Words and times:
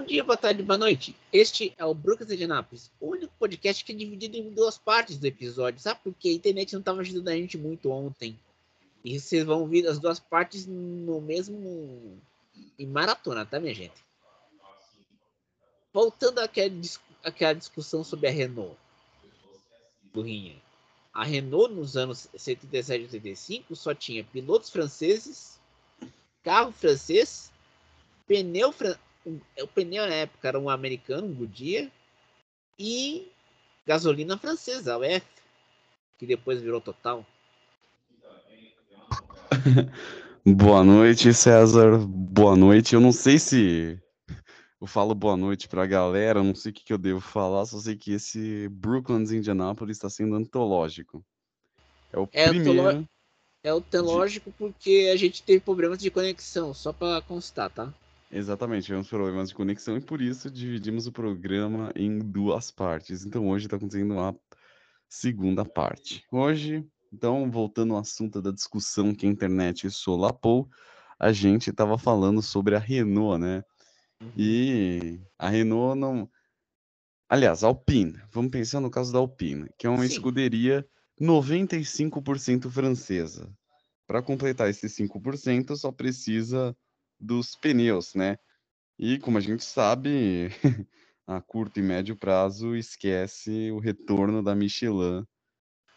Bom 0.00 0.06
dia, 0.06 0.24
boa 0.24 0.36
tarde, 0.36 0.62
boa 0.62 0.78
noite. 0.78 1.14
Este 1.30 1.74
é 1.76 1.84
o 1.84 1.92
Brooklyn 1.92 2.34
de 2.34 2.44
Anápolis, 2.44 2.90
o 2.98 3.08
único 3.10 3.34
podcast 3.38 3.84
que 3.84 3.92
é 3.92 3.94
dividido 3.94 4.34
em 4.34 4.48
duas 4.48 4.78
partes 4.78 5.18
do 5.18 5.26
episódio. 5.26 5.78
Sabe 5.78 6.00
por 6.02 6.14
quê? 6.14 6.30
A 6.30 6.32
internet 6.32 6.72
não 6.72 6.80
estava 6.80 7.02
ajudando 7.02 7.28
a 7.28 7.36
gente 7.36 7.58
muito 7.58 7.90
ontem. 7.90 8.34
E 9.04 9.20
vocês 9.20 9.44
vão 9.44 9.60
ouvir 9.60 9.86
as 9.86 9.98
duas 9.98 10.18
partes 10.18 10.64
no 10.66 11.20
mesmo. 11.20 12.18
em 12.78 12.86
maratona, 12.86 13.44
tá, 13.44 13.60
minha 13.60 13.74
gente? 13.74 14.02
Voltando 15.92 16.38
àquela, 16.38 16.72
àquela 17.22 17.52
discussão 17.52 18.02
sobre 18.02 18.26
a 18.26 18.30
Renault. 18.30 18.78
Burrinha. 20.14 20.56
A 21.12 21.24
Renault, 21.24 21.74
nos 21.74 21.98
anos 21.98 22.26
77 22.34 23.02
e 23.02 23.04
85, 23.04 23.76
só 23.76 23.94
tinha 23.94 24.24
pilotos 24.24 24.70
franceses, 24.70 25.60
carro 26.42 26.72
francês, 26.72 27.52
pneu 28.26 28.72
francês 28.72 29.09
o 29.26 29.66
pneu 29.66 30.06
na 30.06 30.14
época 30.14 30.48
era 30.48 30.58
um 30.58 30.68
americano, 30.68 31.26
um 31.26 31.34
Goodyear, 31.34 31.90
e 32.78 33.30
gasolina 33.86 34.38
francesa, 34.38 34.94
a 34.94 34.98
UF, 34.98 35.26
que 36.18 36.26
depois 36.26 36.60
virou 36.60 36.80
Total. 36.80 37.24
boa 40.46 40.84
noite, 40.84 41.34
César. 41.34 41.98
Boa 41.98 42.56
noite. 42.56 42.94
Eu 42.94 43.00
não 43.00 43.12
sei 43.12 43.38
se 43.38 44.00
eu 44.80 44.86
falo 44.86 45.14
boa 45.14 45.36
noite 45.36 45.68
para 45.68 45.82
a 45.82 45.86
galera, 45.86 46.42
não 46.42 46.54
sei 46.54 46.70
o 46.70 46.74
que, 46.74 46.84
que, 46.84 46.92
eu 46.92 46.98
devo 46.98 47.20
falar, 47.20 47.66
só 47.66 47.78
sei 47.78 47.96
que 47.96 48.12
esse 48.12 48.66
Brooklyn's 48.68 49.30
Indianapolis 49.30 49.98
está 49.98 50.08
sendo 50.08 50.36
antológico. 50.36 51.22
É 52.10 52.18
o 52.18 52.28
é 52.32 52.48
primeiro. 52.48 53.06
É 53.62 53.68
antológico 53.68 54.50
de... 54.50 54.56
porque 54.56 55.10
a 55.12 55.16
gente 55.16 55.42
teve 55.42 55.60
problemas 55.60 55.98
de 55.98 56.10
conexão, 56.10 56.72
só 56.72 56.94
para 56.94 57.20
constar, 57.20 57.68
tá? 57.68 57.92
Exatamente, 58.30 58.84
tivemos 58.84 59.08
problemas 59.08 59.48
de 59.48 59.54
conexão 59.54 59.96
e 59.96 60.00
por 60.00 60.20
isso 60.20 60.50
dividimos 60.50 61.06
o 61.06 61.12
programa 61.12 61.92
em 61.96 62.18
duas 62.18 62.70
partes. 62.70 63.24
Então 63.24 63.48
hoje 63.48 63.66
está 63.66 63.76
acontecendo 63.76 64.18
a 64.20 64.34
segunda 65.08 65.64
parte. 65.64 66.24
Hoje, 66.30 66.86
então, 67.12 67.50
voltando 67.50 67.94
ao 67.94 68.00
assunto 68.00 68.40
da 68.40 68.52
discussão 68.52 69.12
que 69.12 69.26
a 69.26 69.28
internet 69.28 69.90
solapou, 69.90 70.68
a 71.18 71.32
gente 71.32 71.70
estava 71.70 71.98
falando 71.98 72.40
sobre 72.40 72.76
a 72.76 72.78
Renault, 72.78 73.40
né? 73.40 73.64
Uhum. 74.22 74.32
E 74.36 75.20
a 75.36 75.48
Renault 75.48 75.98
não. 75.98 76.30
Aliás, 77.28 77.64
a 77.64 77.66
Alpine, 77.66 78.20
vamos 78.30 78.50
pensar 78.50 78.80
no 78.80 78.90
caso 78.90 79.12
da 79.12 79.18
Alpine, 79.18 79.68
que 79.76 79.86
é 79.86 79.90
uma 79.90 80.06
Sim. 80.06 80.12
escuderia 80.12 80.86
95% 81.20 82.70
francesa. 82.70 83.52
Para 84.06 84.22
completar 84.22 84.68
esses 84.68 84.96
5%, 84.96 85.76
só 85.76 85.92
precisa 85.92 86.76
dos 87.20 87.54
pneus, 87.54 88.14
né? 88.14 88.38
E 88.98 89.18
como 89.18 89.38
a 89.38 89.40
gente 89.40 89.64
sabe, 89.64 90.48
a 91.26 91.40
curto 91.40 91.78
e 91.78 91.82
médio 91.82 92.16
prazo 92.16 92.74
esquece 92.74 93.70
o 93.70 93.78
retorno 93.78 94.42
da 94.42 94.54
Michelin 94.54 95.26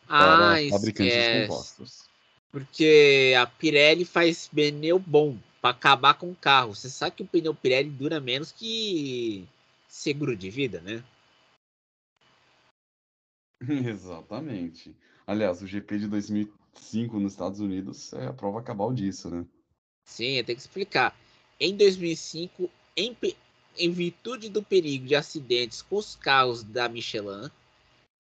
para 0.08 0.54
ah, 0.54 0.70
fabricantes 0.70 1.14
esquece. 1.14 1.48
compostos. 1.48 2.10
Porque 2.52 3.34
a 3.38 3.48
Pirelli 3.48 4.06
faz 4.06 4.48
pneu 4.48 5.00
bom 5.00 5.38
para 5.62 5.72
acabar 5.72 6.14
com 6.14 6.30
o 6.30 6.36
carro. 6.36 6.76
Você 6.76 6.90
sabe 6.90 7.16
que 7.16 7.24
o 7.24 7.28
pneu 7.28 7.56
Pirelli 7.56 7.90
dura 7.90 8.20
menos 8.20 8.52
que 8.52 9.48
seguro 9.88 10.36
de 10.36 10.50
vida, 10.50 10.82
né? 10.82 11.04
Exatamente. 13.90 14.96
Aliás, 15.26 15.62
o 15.62 15.68
GP 15.68 16.00
de 16.00 16.08
2005 16.08 17.20
nos 17.20 17.34
Estados 17.34 17.60
Unidos 17.60 18.12
é 18.14 18.28
a 18.28 18.34
prova 18.34 18.62
cabal 18.62 18.94
disso, 18.94 19.30
né? 19.30 19.46
Sim, 20.06 20.38
eu 20.38 20.44
tenho 20.44 20.58
que 20.58 20.62
explicar. 20.62 21.18
Em 21.60 21.76
2005, 21.76 22.70
em, 22.96 23.16
em 23.78 23.92
virtude 23.92 24.50
do 24.50 24.62
perigo 24.62 25.06
de 25.06 25.16
acidentes 25.16 25.82
com 25.82 25.98
os 25.98 26.16
carros 26.16 26.64
da 26.64 26.90
Michelin, 26.90 27.50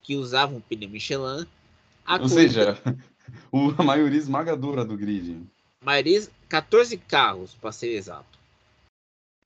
que 0.01 0.15
usavam 0.15 0.61
pneu 0.61 0.89
Michelin, 0.89 1.45
a 2.05 2.21
Ou 2.21 2.27
seja, 2.27 2.81
a 3.77 3.83
maioria 3.83 4.19
esmagadora 4.19 4.83
do 4.83 4.97
grid. 4.97 5.41
Maioria, 5.81 6.27
14 6.49 6.97
carros, 6.97 7.53
para 7.55 7.71
ser 7.71 7.89
exato. 7.89 8.39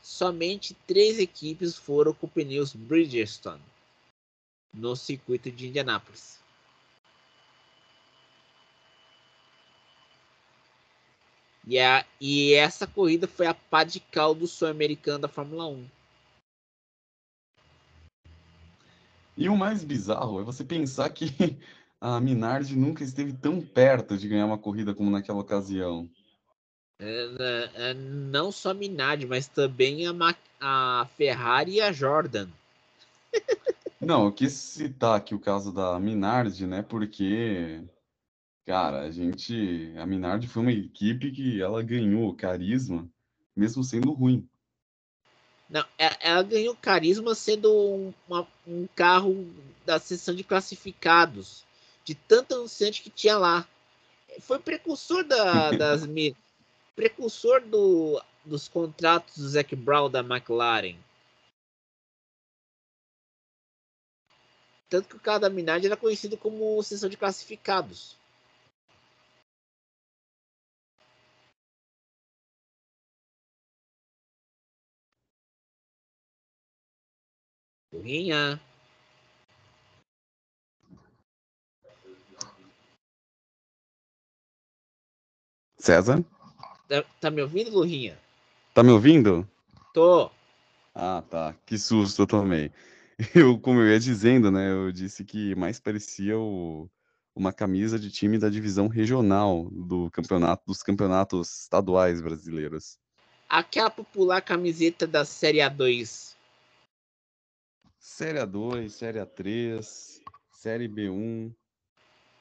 Somente 0.01 0.75
três 0.85 1.19
equipes 1.19 1.75
foram 1.75 2.13
com 2.13 2.27
pneus 2.27 2.73
Bridgestone 2.73 3.61
no 4.73 4.95
circuito 4.95 5.51
de 5.51 5.67
Indianápolis. 5.67 6.39
E, 11.67 11.77
a, 11.79 12.05
e 12.21 12.53
essa 12.53 12.87
corrida 12.87 13.27
foi 13.27 13.45
a 13.45 13.53
pá 13.53 13.83
de 13.83 13.99
cal 13.99 14.33
do 14.33 14.47
sonho 14.47 14.71
americano 14.71 15.19
da 15.19 15.27
Fórmula 15.27 15.67
1. 15.67 15.85
E 19.35 19.49
o 19.49 19.57
mais 19.57 19.83
bizarro 19.83 20.39
é 20.39 20.43
você 20.43 20.63
pensar 20.63 21.09
que 21.09 21.27
a 21.99 22.21
Minardi 22.21 22.73
nunca 22.73 23.03
esteve 23.03 23.33
tão 23.33 23.59
perto 23.59 24.17
de 24.17 24.29
ganhar 24.29 24.45
uma 24.45 24.57
corrida 24.57 24.95
como 24.95 25.11
naquela 25.11 25.39
ocasião. 25.39 26.09
É, 26.99 27.35
é, 27.37 27.89
é 27.89 27.93
não 27.93 28.49
só 28.49 28.71
a 28.71 28.73
Minardi, 28.73 29.25
mas 29.25 29.49
também 29.49 30.07
a, 30.07 30.13
a 30.61 31.05
Ferrari 31.17 31.73
e 31.73 31.81
a 31.81 31.91
Jordan. 31.91 32.47
Não, 33.99 34.23
eu 34.23 34.31
quis 34.31 34.53
citar 34.53 35.17
aqui 35.17 35.35
o 35.35 35.39
caso 35.39 35.73
da 35.73 35.99
Minardi, 35.99 36.65
né? 36.65 36.81
Porque 36.81 37.83
Cara, 38.67 39.03
a 39.03 39.09
gente. 39.09 39.93
A 39.97 40.05
Minardi 40.05 40.45
foi 40.45 40.61
uma 40.61 40.73
equipe 40.73 41.31
que 41.31 41.61
ela 41.61 41.81
ganhou 41.81 42.35
carisma, 42.35 43.09
mesmo 43.55 43.81
sendo 43.81 44.11
ruim. 44.11 44.45
Não, 45.69 45.85
é, 45.97 46.17
ela 46.19 46.43
ganhou 46.43 46.75
carisma 46.75 47.33
sendo 47.33 47.73
um, 47.73 48.13
uma, 48.27 48.45
um 48.67 48.85
carro 48.93 49.49
da 49.85 49.97
seção 49.99 50.35
de 50.35 50.43
classificados, 50.43 51.63
de 52.03 52.13
tanto 52.13 52.55
anunciante 52.55 53.01
que 53.01 53.09
tinha 53.09 53.37
lá. 53.37 53.65
Foi 54.41 54.59
precursor 54.59 55.23
da, 55.23 55.71
das. 55.71 56.03
precursor 56.93 57.61
do, 57.61 58.21
dos 58.43 58.67
contratos 58.67 59.37
do 59.37 59.47
Zac 59.47 59.73
Brown 59.77 60.09
da 60.09 60.19
McLaren. 60.19 60.97
Tanto 64.89 65.07
que 65.07 65.15
o 65.15 65.21
carro 65.21 65.39
da 65.39 65.49
Minardi 65.49 65.87
era 65.87 65.95
conhecido 65.95 66.35
como 66.35 66.83
seção 66.83 67.07
de 67.07 67.15
classificados. 67.15 68.17
Lurinha. 77.97 78.61
César? 85.79 86.23
Tá, 86.87 87.03
tá, 87.19 87.31
me 87.31 87.41
ouvindo, 87.41 87.71
Lurinha? 87.71 88.17
Tá 88.73 88.83
me 88.83 88.91
ouvindo? 88.91 89.47
Tô. 89.93 90.29
Ah, 90.93 91.23
tá. 91.27 91.55
Que 91.65 91.77
susto 91.77 92.21
eu 92.21 92.27
tomei. 92.27 92.71
Eu, 93.33 93.57
como 93.59 93.79
eu 93.79 93.87
ia 93.87 93.99
dizendo, 93.99 94.51
né? 94.51 94.71
Eu 94.71 94.91
disse 94.91 95.25
que 95.25 95.55
mais 95.55 95.79
parecia 95.79 96.37
o, 96.37 96.87
uma 97.35 97.51
camisa 97.51 97.97
de 97.97 98.11
time 98.11 98.37
da 98.37 98.47
divisão 98.47 98.87
regional 98.87 99.71
do 99.71 100.11
campeonato 100.11 100.63
dos 100.67 100.83
campeonatos 100.83 101.61
estaduais 101.61 102.21
brasileiros. 102.21 102.99
Aquela 103.49 103.89
popular 103.89 104.39
camiseta 104.43 105.07
da 105.07 105.25
Série 105.25 105.57
A2 105.57 106.36
Série 108.09 108.39
A2, 108.39 108.89
Série 108.89 109.19
A3, 109.19 110.21
Série 110.49 110.87
B1. 110.87 111.53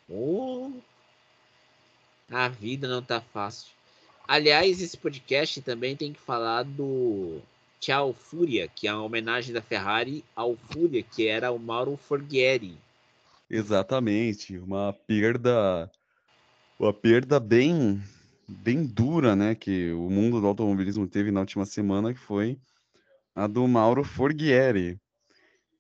Oh, 0.09 0.71
a 2.31 2.49
vida 2.49 2.87
não 2.87 3.03
tá 3.03 3.21
fácil. 3.21 3.73
Aliás, 4.29 4.81
esse 4.81 4.97
podcast 4.97 5.61
também 5.63 5.97
tem 5.97 6.13
que 6.13 6.21
falar 6.21 6.63
do 6.63 7.41
Tchau 7.81 8.15
Fúria, 8.15 8.69
que 8.69 8.87
é 8.87 8.95
uma 8.95 9.03
homenagem 9.03 9.53
da 9.53 9.61
Ferrari 9.61 10.25
ao 10.37 10.57
Fúria, 10.57 11.03
que 11.03 11.27
era 11.27 11.51
o 11.51 11.59
Mauro 11.59 11.97
Forghieri. 11.97 12.79
Exatamente, 13.51 14.57
uma 14.59 14.93
perda, 14.93 15.91
uma 16.79 16.95
perda 16.95 17.41
bem, 17.41 18.01
bem 18.49 18.87
dura, 18.87 19.35
né, 19.35 19.55
que 19.57 19.91
o 19.91 20.09
mundo 20.09 20.41
do 20.41 20.47
automobilismo 20.47 21.09
teve 21.09 21.33
na 21.33 21.41
última 21.41 21.67
semana, 21.67 22.15
que 22.15 22.21
foi 22.21 22.57
a 23.35 23.49
do 23.49 23.67
Mauro 23.67 24.05
Forghieri. 24.05 24.99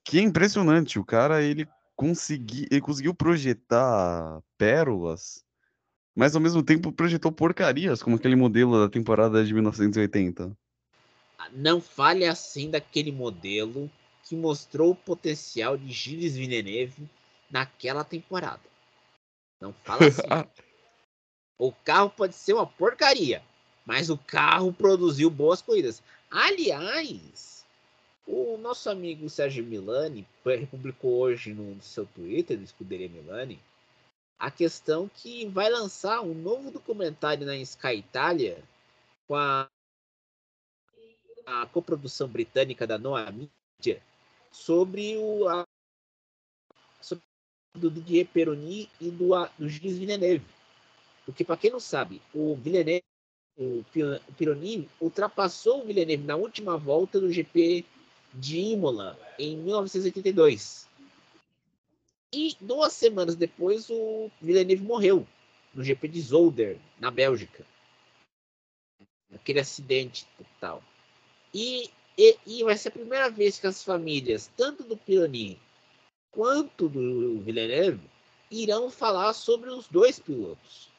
Que 0.06 0.20
é 0.20 0.22
impressionante, 0.22 1.00
o 1.00 1.04
cara 1.04 1.42
ele, 1.42 1.66
consegui, 1.96 2.68
ele 2.70 2.80
conseguiu 2.80 3.12
projetar 3.12 4.40
pérolas, 4.56 5.44
mas 6.14 6.36
ao 6.36 6.40
mesmo 6.40 6.62
tempo 6.62 6.92
projetou 6.92 7.32
porcarias, 7.32 8.04
como 8.04 8.14
aquele 8.14 8.36
modelo 8.36 8.80
da 8.80 8.88
temporada 8.88 9.44
de 9.44 9.52
1980. 9.52 10.56
Não 11.52 11.80
fale 11.80 12.24
assim 12.24 12.70
daquele 12.70 13.10
modelo 13.10 13.90
que 14.22 14.36
mostrou 14.36 14.92
o 14.92 14.96
potencial 14.96 15.76
de 15.76 15.90
Gilles 15.90 16.36
Villeneuve 16.36 17.10
naquela 17.50 18.04
temporada. 18.04 18.62
Não 19.60 19.72
fala 19.72 20.02
assim. 20.06 20.22
o 21.58 21.72
carro 21.72 22.10
pode 22.10 22.36
ser 22.36 22.52
uma 22.52 22.66
porcaria, 22.66 23.42
mas 23.84 24.08
o 24.08 24.16
carro 24.16 24.72
produziu 24.72 25.28
boas 25.30 25.60
corridas. 25.60 26.00
Aliás, 26.30 27.55
O 28.26 28.58
nosso 28.58 28.90
amigo 28.90 29.30
Sérgio 29.30 29.64
Milani 29.64 30.26
publicou 30.68 31.20
hoje 31.20 31.54
no 31.54 31.80
seu 31.80 32.04
Twitter, 32.06 32.58
do 32.58 32.64
Escuderia 32.64 33.08
Milani, 33.08 33.60
a 34.36 34.50
questão 34.50 35.08
que 35.08 35.46
vai 35.46 35.70
lançar 35.70 36.20
um 36.22 36.34
novo 36.34 36.72
documentário 36.72 37.46
na 37.46 37.56
Sky 37.56 37.98
Itália 37.98 38.62
com 39.28 39.36
a, 39.36 39.68
a 41.46 41.66
coprodução 41.66 42.26
britânica 42.26 42.84
da 42.84 42.98
Noa 42.98 43.30
Media 43.30 44.02
sobre 44.50 45.16
o 45.16 45.48
a, 45.48 45.64
sobre 47.00 47.24
do 47.76 47.90
Didier 47.90 48.26
Peroni 48.26 48.90
e 49.00 49.08
do, 49.08 49.28
do 49.56 49.68
Gilles 49.68 49.98
Villeneuve. 49.98 50.46
Porque, 51.24 51.44
para 51.44 51.56
quem 51.56 51.70
não 51.70 51.80
sabe, 51.80 52.20
o 52.34 52.56
Villeneuve, 52.56 53.04
o 53.56 53.84
Pironi 54.36 54.88
ultrapassou 55.00 55.82
o 55.82 55.86
Villeneuve 55.86 56.24
na 56.24 56.36
última 56.36 56.76
volta 56.76 57.20
do 57.20 57.32
GP 57.32 57.84
de 58.36 58.58
Imola, 58.58 59.18
em 59.38 59.56
1982. 59.56 60.86
E 62.32 62.54
duas 62.60 62.92
semanas 62.92 63.34
depois, 63.34 63.88
o 63.88 64.30
Villeneuve 64.40 64.82
morreu 64.82 65.26
no 65.74 65.82
GP 65.82 66.08
de 66.08 66.20
Zolder, 66.20 66.78
na 67.00 67.10
Bélgica. 67.10 67.64
Aquele 69.34 69.60
acidente 69.60 70.26
total. 70.36 70.82
E, 71.52 71.90
e, 72.16 72.36
e, 72.46 72.64
vai 72.64 72.76
ser 72.76 72.88
a 72.88 72.92
primeira 72.92 73.30
vez 73.30 73.58
que 73.58 73.66
as 73.66 73.82
famílias, 73.82 74.50
tanto 74.56 74.82
do 74.82 74.96
Pironi 74.96 75.58
quanto 76.30 76.88
do 76.88 77.40
Villeneuve, 77.40 78.10
irão 78.50 78.90
falar 78.90 79.32
sobre 79.32 79.70
os 79.70 79.88
dois 79.88 80.18
pilotos. 80.18 80.90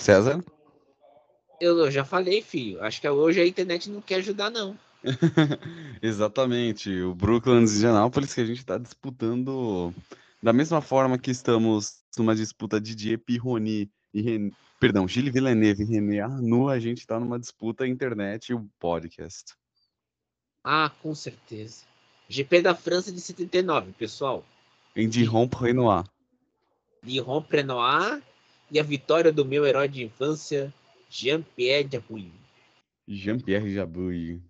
César? 0.00 0.42
Eu 1.60 1.90
já 1.90 2.04
falei, 2.04 2.40
filho. 2.40 2.82
Acho 2.82 3.00
que 3.00 3.08
hoje 3.08 3.40
a 3.40 3.46
internet 3.46 3.90
não 3.90 4.00
quer 4.00 4.16
ajudar, 4.16 4.50
não. 4.50 4.78
Exatamente. 6.02 7.02
O 7.02 7.14
Brooklyn 7.14 7.62
Indianapolis 7.62 8.34
que 8.34 8.40
a 8.40 8.46
gente 8.46 8.58
está 8.58 8.78
disputando 8.78 9.94
da 10.42 10.52
mesma 10.52 10.80
forma 10.80 11.18
que 11.18 11.30
estamos 11.30 12.00
numa 12.16 12.34
disputa 12.34 12.80
de 12.80 12.94
Didier 12.94 13.18
Pironi 13.18 13.90
e 14.12 14.22
Ren... 14.22 14.50
perdão, 14.80 15.06
Gilles 15.06 15.32
Villeneuve 15.32 15.82
e 15.82 15.86
René 15.86 16.20
Arnoux, 16.20 16.68
a 16.68 16.78
gente 16.78 16.98
está 16.98 17.20
numa 17.20 17.38
disputa 17.38 17.86
internet 17.86 18.48
e 18.48 18.54
o 18.54 18.66
podcast. 18.78 19.54
Ah, 20.64 20.90
com 21.02 21.14
certeza. 21.14 21.84
GP 22.28 22.62
da 22.62 22.74
França 22.74 23.12
de 23.12 23.20
79, 23.20 23.92
pessoal. 23.92 24.44
Em 24.96 25.08
Dijon 25.08 25.46
Renoir. 25.46 26.04
Dijon 27.02 27.44
Renoir 27.48 28.22
e 28.70 28.78
a 28.78 28.82
vitória 28.82 29.32
do 29.32 29.44
meu 29.44 29.66
herói 29.66 29.88
de 29.88 30.04
infância, 30.04 30.72
Jean-Pierre 31.08 31.88
Jabouille. 31.90 32.32
Jean-Pierre 33.06 33.74
Jabouille. 33.74 34.42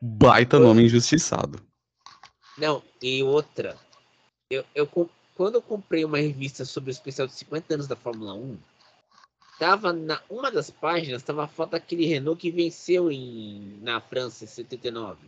Baita 0.00 0.58
nome 0.58 0.84
injustiçado. 0.84 1.60
Não, 2.56 2.82
e 3.02 3.22
outra. 3.22 3.76
Eu, 4.50 4.64
eu, 4.74 4.86
quando 5.34 5.56
eu 5.56 5.62
comprei 5.62 6.04
uma 6.04 6.18
revista 6.18 6.64
sobre 6.64 6.90
o 6.90 6.92
especial 6.92 7.26
de 7.26 7.34
50 7.34 7.74
anos 7.74 7.86
da 7.86 7.96
Fórmula 7.96 8.34
1, 8.34 8.58
tava 9.58 9.92
na 9.92 10.20
uma 10.28 10.50
das 10.50 10.70
páginas 10.70 11.22
tava 11.22 11.44
a 11.44 11.48
foto 11.48 11.70
daquele 11.70 12.06
Renault 12.06 12.40
que 12.40 12.50
venceu 12.50 13.10
em, 13.10 13.78
na 13.82 14.00
França 14.00 14.44
em 14.44 14.48
79. 14.48 15.18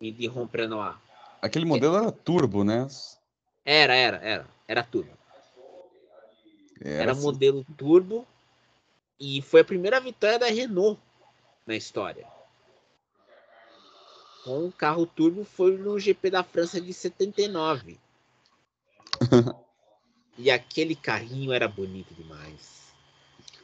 E 0.00 0.10
de 0.10 0.26
Romprenoir. 0.26 0.98
Aquele 1.40 1.64
modelo 1.64 1.96
era 1.96 2.10
turbo, 2.10 2.64
né? 2.64 2.86
Era, 3.64 3.94
era, 3.94 4.16
era. 4.18 4.46
Era 4.66 4.82
turbo. 4.82 5.23
Era, 6.80 7.02
era 7.02 7.12
assim. 7.12 7.22
modelo 7.22 7.64
turbo 7.76 8.26
e 9.18 9.40
foi 9.42 9.60
a 9.60 9.64
primeira 9.64 10.00
vitória 10.00 10.38
da 10.38 10.46
Renault 10.46 11.00
na 11.66 11.74
história. 11.76 12.26
Com 14.44 14.66
o 14.66 14.72
carro 14.72 15.06
turbo 15.06 15.44
foi 15.44 15.76
no 15.78 15.98
GP 15.98 16.30
da 16.30 16.42
França 16.42 16.80
de 16.80 16.92
79. 16.92 17.98
e 20.36 20.50
aquele 20.50 20.94
carrinho 20.94 21.52
era 21.52 21.66
bonito 21.66 22.12
demais. 22.14 22.92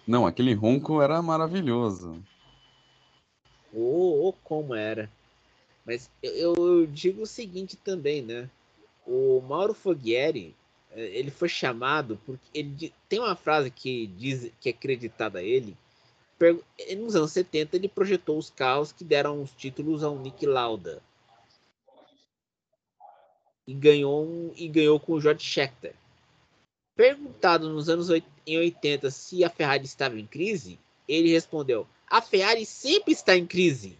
Não, 0.07 0.27
aquele 0.27 0.55
ronco 0.55 1.03
era 1.03 1.21
maravilhoso. 1.21 2.25
Oh, 3.73 4.29
oh 4.29 4.33
como 4.43 4.75
era. 4.75 5.11
Mas 5.85 6.11
eu, 6.23 6.55
eu, 6.55 6.87
digo 6.87 7.23
o 7.23 7.27
seguinte 7.27 7.77
também, 7.77 8.23
né? 8.23 8.49
O 9.07 9.41
Mauro 9.41 9.75
Foguieri, 9.75 10.55
ele 10.94 11.31
foi 11.31 11.48
chamado 11.48 12.20
porque 12.26 12.46
ele 12.52 12.92
tem 13.08 13.20
uma 13.20 13.37
frase 13.37 13.70
que 13.70 14.06
diz 14.06 14.50
que 14.60 14.69
é 14.69 14.72
acreditada 14.72 15.38
a 15.38 15.42
ele. 15.42 15.76
Nos 16.98 17.14
anos 17.14 17.32
70 17.32 17.76
ele 17.76 17.88
projetou 17.88 18.38
os 18.38 18.50
carros 18.50 18.92
que 18.92 19.04
deram 19.04 19.42
os 19.42 19.50
títulos 19.52 20.02
ao 20.02 20.19
Nick 20.19 20.46
Lauda 20.46 21.02
e 23.70 23.75
ganhou 23.75 24.25
um, 24.25 24.52
e 24.56 24.66
ganhou 24.66 24.98
com 24.98 25.12
o 25.12 25.20
George 25.20 25.44
Scheckter. 25.44 25.94
Perguntado 26.96 27.69
nos 27.69 27.88
anos 27.88 28.08
em 28.44 28.58
80 28.58 29.10
se 29.12 29.44
a 29.44 29.48
Ferrari 29.48 29.84
estava 29.84 30.19
em 30.19 30.26
crise, 30.26 30.76
ele 31.06 31.31
respondeu: 31.31 31.87
"A 32.08 32.20
Ferrari 32.20 32.66
sempre 32.66 33.12
está 33.12 33.37
em 33.37 33.46
crise." 33.46 33.96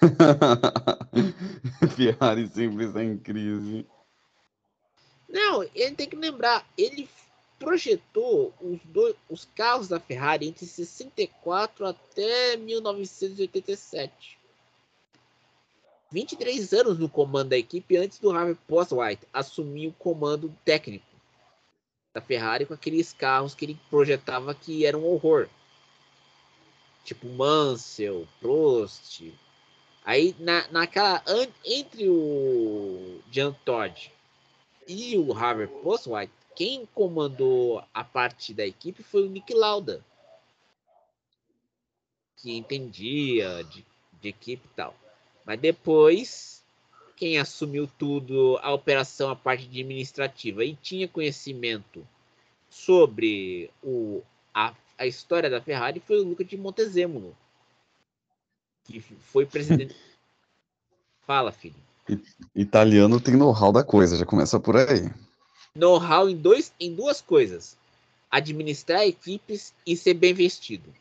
Ferrari 1.96 2.48
sempre 2.48 2.84
está 2.84 3.02
em 3.02 3.16
crise. 3.18 3.86
Não, 5.28 5.62
ele 5.74 5.94
tem 5.94 6.08
que 6.08 6.16
lembrar, 6.16 6.66
ele 6.76 7.08
projetou 7.58 8.54
os, 8.60 8.78
dois, 8.84 9.14
os 9.28 9.44
carros 9.54 9.88
da 9.88 9.98
Ferrari 10.00 10.48
entre 10.48 10.64
64 10.64 11.86
até 11.86 12.56
1987. 12.56 14.38
23 16.10 16.72
anos 16.72 16.98
no 16.98 17.08
comando 17.08 17.50
da 17.50 17.58
equipe 17.58 17.96
antes 17.96 18.18
do 18.18 18.30
Harvey 18.30 18.56
Postwhite 18.66 19.26
assumir 19.32 19.88
o 19.88 19.92
comando 19.92 20.54
técnico 20.64 21.04
da 22.14 22.20
Ferrari 22.22 22.64
com 22.64 22.72
aqueles 22.72 23.12
carros 23.12 23.54
que 23.54 23.66
ele 23.66 23.78
projetava 23.90 24.54
que 24.54 24.86
eram 24.86 25.00
um 25.00 25.12
horror. 25.12 25.48
Tipo 27.04 27.28
Mansell, 27.28 28.26
Prost, 28.40 29.30
Aí, 30.08 30.34
na, 30.38 30.66
naquela. 30.68 31.22
Entre 31.62 32.08
o 32.08 33.20
Jean 33.30 33.52
Todt 33.62 34.10
e 34.86 35.18
o 35.18 35.34
Harvey 35.34 35.66
Postwhite, 35.66 36.32
quem 36.56 36.86
comandou 36.94 37.84
a 37.92 38.02
parte 38.02 38.54
da 38.54 38.66
equipe 38.66 39.02
foi 39.02 39.26
o 39.26 39.28
Nick 39.28 39.52
Lauda. 39.52 40.02
Que 42.38 42.56
entendia 42.56 43.62
de, 43.64 43.84
de 44.18 44.28
equipe 44.30 44.66
e 44.66 44.74
tal. 44.74 44.96
Mas 45.44 45.60
depois, 45.60 46.64
quem 47.14 47.36
assumiu 47.36 47.86
tudo, 47.98 48.58
a 48.62 48.72
operação, 48.72 49.28
a 49.28 49.36
parte 49.36 49.66
administrativa, 49.66 50.64
e 50.64 50.74
tinha 50.74 51.06
conhecimento 51.06 52.08
sobre 52.70 53.70
o, 53.82 54.22
a, 54.54 54.74
a 54.96 55.06
história 55.06 55.50
da 55.50 55.60
Ferrari 55.60 56.00
foi 56.00 56.18
o 56.18 56.24
Luca 56.24 56.42
de 56.42 56.56
Montezemolo 56.56 57.36
que 58.92 59.00
foi 59.00 59.44
presidente. 59.44 59.94
Fala, 61.26 61.52
filho. 61.52 61.76
Italiano 62.54 63.20
tem 63.20 63.36
know-how 63.36 63.70
da 63.70 63.84
coisa, 63.84 64.16
já 64.16 64.24
começa 64.24 64.58
por 64.58 64.76
aí. 64.76 65.12
Know-how 65.74 66.28
em, 66.28 66.36
dois, 66.36 66.72
em 66.80 66.94
duas 66.94 67.20
coisas: 67.20 67.76
administrar 68.30 69.02
equipes 69.02 69.74
e 69.86 69.94
ser 69.94 70.14
bem 70.14 70.32
vestido. 70.32 70.92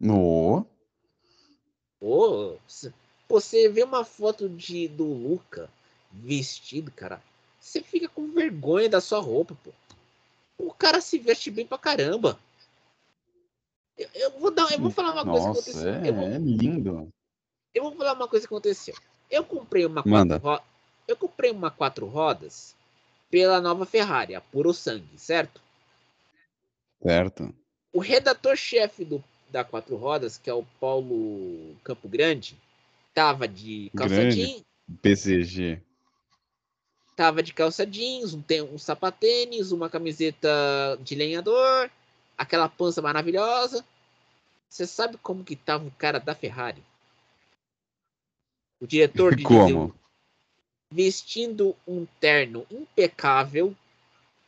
No. 0.00 0.66
Oh, 2.00 2.56
você 3.28 3.68
vê 3.68 3.84
uma 3.84 4.04
foto 4.04 4.48
de 4.48 4.88
do 4.88 5.04
Luca 5.04 5.70
vestido, 6.10 6.90
cara. 6.90 7.22
Você 7.60 7.80
fica 7.80 8.08
com 8.08 8.32
vergonha 8.32 8.88
da 8.88 9.00
sua 9.00 9.20
roupa, 9.20 9.56
pô. 9.62 9.70
O 10.58 10.72
cara 10.72 11.00
se 11.00 11.18
veste 11.18 11.50
bem 11.50 11.66
pra 11.66 11.78
caramba. 11.78 12.38
Eu, 13.96 14.08
eu, 14.14 14.30
vou 14.38 14.50
dar, 14.50 14.70
eu 14.72 14.80
vou 14.80 14.90
falar 14.90 15.12
uma 15.12 15.24
Nossa, 15.24 15.52
coisa 15.52 15.62
que 15.62 15.70
aconteceu. 15.70 15.92
É, 15.94 16.12
vou, 16.12 16.24
é 16.24 16.38
lindo. 16.38 17.12
Eu 17.74 17.82
vou 17.84 17.92
falar 17.92 18.14
uma 18.14 18.28
coisa 18.28 18.46
que 18.46 18.52
aconteceu. 18.52 18.94
Eu 19.30 19.44
comprei 19.44 19.86
uma 19.86 20.02
Manda. 20.04 20.38
quatro, 20.40 20.66
eu 21.06 21.16
comprei 21.16 21.50
uma 21.50 21.70
quatro 21.70 22.06
rodas 22.06 22.74
pela 23.30 23.60
nova 23.60 23.86
Ferrari, 23.86 24.34
a 24.34 24.40
Puro 24.40 24.74
Sangue, 24.74 25.18
certo? 25.18 25.60
Certo. 27.02 27.54
O 27.92 28.00
redator-chefe 28.00 29.04
do 29.04 29.22
da 29.52 29.62
quatro 29.62 29.96
rodas, 29.96 30.38
que 30.38 30.48
é 30.48 30.54
o 30.54 30.64
Paulo 30.80 31.76
Campo 31.84 32.08
Grande, 32.08 32.56
tava 33.12 33.46
de 33.46 33.90
calça 33.94 34.30
jeans. 34.30 34.64
PCG. 35.02 35.80
Tava 37.14 37.42
de 37.42 37.52
calça 37.52 37.86
jeans, 37.86 38.32
um, 38.32 38.42
um 38.72 38.78
sapatênis, 38.78 39.70
uma 39.70 39.90
camiseta 39.90 40.48
de 41.02 41.14
lenhador, 41.14 41.90
aquela 42.42 42.68
pança 42.68 43.00
maravilhosa. 43.00 43.84
Você 44.68 44.86
sabe 44.86 45.16
como 45.18 45.44
que 45.44 45.56
tava 45.56 45.86
o 45.86 45.90
cara 45.92 46.18
da 46.18 46.34
Ferrari? 46.34 46.82
O 48.80 48.86
diretor 48.86 49.34
de 49.36 49.44
Como? 49.44 49.94
vestindo 50.90 51.74
um 51.86 52.06
terno 52.20 52.66
impecável, 52.70 53.74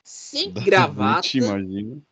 sem 0.03 0.51
Da 0.51 0.61
gravata, 0.61 1.23
Gucci, 1.23 1.39
imagina. 1.39 2.03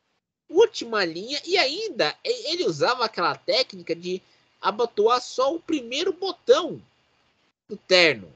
última 0.48 1.04
linha, 1.04 1.40
e 1.44 1.58
ainda 1.58 2.16
ele 2.24 2.64
usava 2.64 3.04
aquela 3.04 3.36
técnica 3.36 3.94
de 3.94 4.22
abotoar 4.60 5.20
só 5.20 5.54
o 5.54 5.60
primeiro 5.60 6.12
botão 6.12 6.80
do 7.68 7.76
terno. 7.76 8.32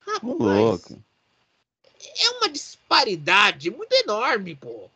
Rapaz, 0.00 0.38
louco. 0.38 1.02
é 2.18 2.30
uma 2.30 2.48
disparidade 2.48 3.70
muito 3.70 3.92
enorme, 3.92 4.54
pô. 4.56 4.90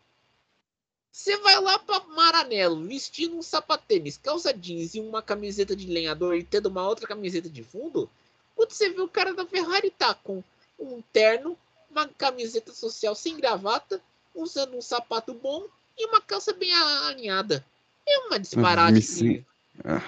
Você 1.14 1.37
vai 1.37 1.61
lá 1.61 1.78
pra 1.78 2.00
Maranello 2.00 2.85
vestindo 2.88 3.37
um 3.37 3.42
sapatênis, 3.42 4.18
calça 4.18 4.52
jeans 4.52 4.97
e 4.97 5.00
uma 5.00 5.23
camiseta 5.23 5.76
de 5.76 5.87
lenhador 5.87 6.35
e 6.35 6.42
tendo 6.42 6.66
uma 6.66 6.88
outra 6.88 7.06
camiseta 7.06 7.49
de 7.49 7.62
fundo. 7.62 8.11
Quando 8.56 8.73
você 8.73 8.90
vê 8.90 9.00
o 9.00 9.06
cara 9.06 9.33
da 9.33 9.47
Ferrari 9.47 9.92
tá 9.92 10.12
com 10.12 10.42
um 10.76 11.00
terno, 11.12 11.56
uma 11.88 12.09
camiseta 12.09 12.73
social 12.75 13.14
sem 13.14 13.37
gravata, 13.37 14.02
usando 14.35 14.76
um 14.76 14.83
sapato 14.83 15.33
bom 15.33 15.64
e 15.97 16.04
uma 16.06 16.21
calça 16.21 16.52
bem 16.52 16.75
alinhada. 16.75 17.64
É 18.04 18.18
uma 18.26 18.37
disparate. 18.40 18.92
Me 19.23 19.35
que- 19.38 19.44
Ah, 19.85 20.02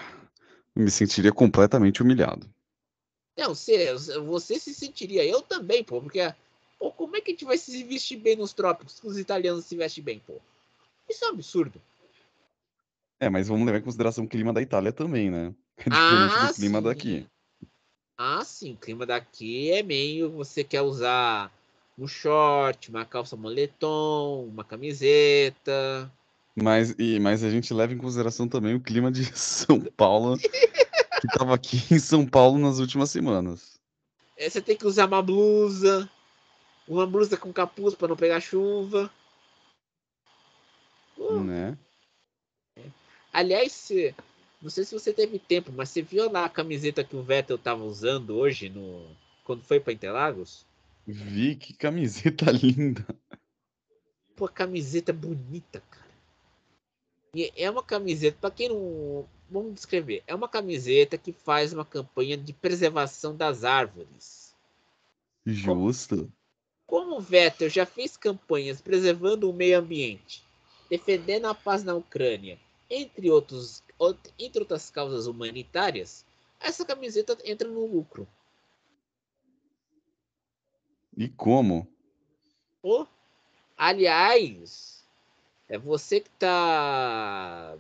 me 0.75 0.91
sentiria 0.91 1.33
completamente 1.33 2.03
humilhado. 2.03 2.53
Não, 3.37 3.55
você, 3.55 3.95
você 3.95 4.59
se 4.59 4.75
sentiria, 4.75 5.25
eu 5.25 5.41
também, 5.41 5.85
pô, 5.85 6.03
porque 6.03 6.35
pô, 6.81 6.91
como 6.91 7.17
é 7.17 7.21
que 7.21 7.31
a 7.31 7.33
gente 7.35 7.45
vai 7.45 7.59
se 7.59 7.85
vestir 7.85 8.17
bem 8.17 8.35
nos 8.35 8.53
trópicos 8.53 8.95
se 8.95 9.07
os 9.07 9.17
italianos 9.17 9.67
se 9.67 9.77
vestem 9.77 10.03
bem, 10.03 10.19
pô? 10.27 10.35
Isso 11.09 11.25
é 11.25 11.29
um 11.29 11.33
absurdo. 11.33 11.81
É, 13.21 13.29
mas 13.31 13.49
vamos 13.49 13.65
levar 13.67 13.79
em 13.79 13.83
consideração 13.83 14.25
o 14.25 14.29
clima 14.29 14.53
da 14.53 14.61
Itália 14.61 14.93
também, 14.93 15.31
né? 15.31 15.55
É 15.79 15.91
diferente 15.91 16.37
Ah, 16.37 16.47
do 16.49 16.55
clima 16.55 16.79
sim. 16.79 16.85
daqui. 16.85 17.27
Ah, 18.19 18.45
sim, 18.45 18.73
o 18.73 18.77
clima 18.77 19.05
daqui 19.05 19.71
é 19.71 19.83
meio. 19.83 20.31
Você 20.31 20.65
quer 20.65 20.83
usar 20.83 21.53
um 21.99 22.07
short, 22.07 22.91
uma 22.91 23.05
calça 23.05 23.37
moletom, 23.37 24.47
uma 24.47 24.65
camiseta. 24.65 26.11
Mas, 26.55 26.95
e, 26.99 27.21
mas 27.21 27.45
a 27.45 27.51
gente 27.51 27.75
leva 27.75 27.93
em 27.93 27.99
consideração 27.99 28.49
também 28.49 28.75
o 28.75 28.81
clima 28.81 29.13
de 29.13 29.25
São 29.37 29.81
Paulo, 29.81 30.39
que 30.39 31.27
estava 31.27 31.55
aqui 31.55 31.83
em 31.91 31.99
São 31.99 32.27
Paulo 32.27 32.59
nas 32.59 32.79
últimas 32.79 33.11
semanas. 33.11 33.79
É, 34.37 34.49
Você 34.49 34.63
tem 34.63 34.77
que 34.77 34.87
usar 34.87 35.07
uma 35.07 35.21
blusa, 35.21 36.09
uma 36.89 37.07
blusa 37.07 37.37
com 37.37 37.53
capuz 37.53 37.95
para 37.95 38.09
não 38.09 38.17
pegar 38.17 38.41
chuva. 38.41 39.11
Né? 41.45 41.77
Aliás, 43.33 43.73
você- 43.73 44.15
não 44.63 44.71
sei 44.71 44.85
se 44.85 44.95
você 44.95 45.13
teve 45.13 45.39
tempo, 45.39 45.73
mas 45.73 45.91
você 45.91 46.03
viu 46.03 46.31
lá 46.31 46.45
a 46.45 46.51
camiseta 46.51 47.05
que 47.05 47.17
o 47.17 47.23
Vettel 47.23 47.59
tava 47.59 47.85
usando 47.85 48.37
hoje 48.37 48.69
no 48.69 49.07
quando 49.45 49.63
foi 49.63 49.79
para 49.79 49.93
Interlagos? 49.93 50.65
Vi 51.07 51.55
que 51.55 51.73
camiseta 51.73 52.47
linda. 52.51 53.07
Pô, 54.35 54.49
camiseta 54.49 55.13
bonita, 55.13 55.83
cara. 55.91 56.07
E 57.35 57.53
é 57.57 57.71
uma 57.71 57.83
camiseta, 57.83 58.39
para 58.41 58.51
quem 58.51 58.69
não. 58.69 59.29
Vamos 59.49 59.75
descrever. 59.75 60.25
É 60.27 60.35
uma 60.35 60.49
camiseta 60.49 61.17
que 61.17 61.33
faz 61.33 61.73
uma 61.73 61.85
campanha 61.85 62.37
de 62.37 62.53
preservação 62.53 63.37
das 63.37 63.63
árvores. 63.63 64.55
Justo. 65.45 66.33
Como 66.87 67.17
o 67.17 67.21
Vettel 67.21 67.69
já 67.69 67.87
fez 67.87 68.17
campanhas 68.17 68.81
preservando 68.81 69.49
o 69.49 69.53
meio 69.53 69.79
ambiente, 69.79 70.43
defendendo 70.89 71.47
a 71.47 71.55
paz 71.55 71.83
na 71.85 71.95
Ucrânia, 71.95 72.59
entre, 72.89 73.31
outros, 73.31 73.83
out- 74.01 74.33
entre 74.39 74.61
outras 74.61 74.91
causas 74.91 75.27
humanitárias, 75.27 76.25
essa 76.61 76.85
camiseta 76.85 77.37
entra 77.45 77.69
no 77.69 77.85
lucro. 77.87 78.27
E 81.17 81.29
como? 81.29 81.87
Ô, 82.83 83.07
aliás, 83.77 85.05
é 85.69 85.79
você 85.79 86.21
que 86.21 86.29
está 86.29 87.77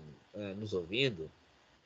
nos 0.56 0.72
ouvindo. 0.72 1.30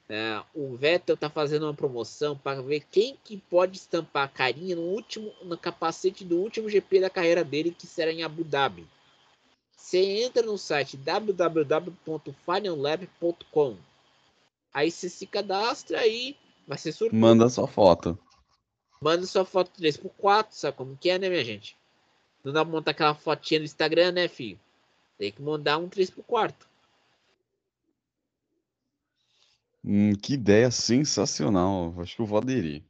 é, 0.08 0.42
o 0.54 0.74
Vettel 0.76 1.14
está 1.14 1.30
fazendo 1.30 1.66
uma 1.66 1.74
promoção 1.74 2.36
para 2.36 2.60
ver 2.62 2.84
quem 2.90 3.16
que 3.22 3.36
pode 3.36 3.76
estampar 3.76 4.24
a 4.24 4.28
carinha 4.28 4.74
no 4.74 4.82
último, 4.82 5.32
no 5.42 5.56
capacete 5.56 6.24
do 6.24 6.36
último 6.38 6.68
GP 6.68 7.00
da 7.00 7.08
carreira 7.10 7.44
dele, 7.44 7.70
que 7.70 7.86
será 7.86 8.10
em 8.12 8.24
Abu 8.24 8.42
Dhabi. 8.42 8.86
Você 9.80 10.22
entra 10.22 10.42
no 10.42 10.58
site 10.58 10.96
www.finallab.com. 10.98 13.76
Aí 14.72 14.88
você 14.90 15.08
se 15.08 15.26
cadastra 15.26 15.98
aí, 16.00 16.36
vai 16.68 16.76
ser 16.78 16.92
surpresa. 16.92 17.26
Manda 17.26 17.48
sua 17.48 17.66
foto. 17.66 18.16
Manda 19.02 19.26
sua 19.26 19.44
foto 19.44 19.72
3x4, 19.80 20.46
sabe 20.50 20.76
como 20.76 20.96
que 20.96 21.08
é, 21.10 21.18
né, 21.18 21.28
minha 21.30 21.44
gente? 21.44 21.76
Não 22.44 22.52
dá 22.52 22.64
pra 22.64 22.70
montar 22.70 22.92
aquela 22.92 23.14
fotinha 23.14 23.58
no 23.58 23.64
Instagram, 23.64 24.12
né, 24.12 24.28
filho? 24.28 24.60
Tem 25.18 25.32
que 25.32 25.42
mandar 25.42 25.78
um 25.78 25.88
3x4. 25.88 26.54
Hum, 29.82 30.14
que 30.14 30.34
ideia 30.34 30.70
sensacional. 30.70 31.94
Acho 31.98 32.14
que 32.16 32.22
eu 32.22 32.26
vou 32.26 32.38
aderir. 32.38 32.82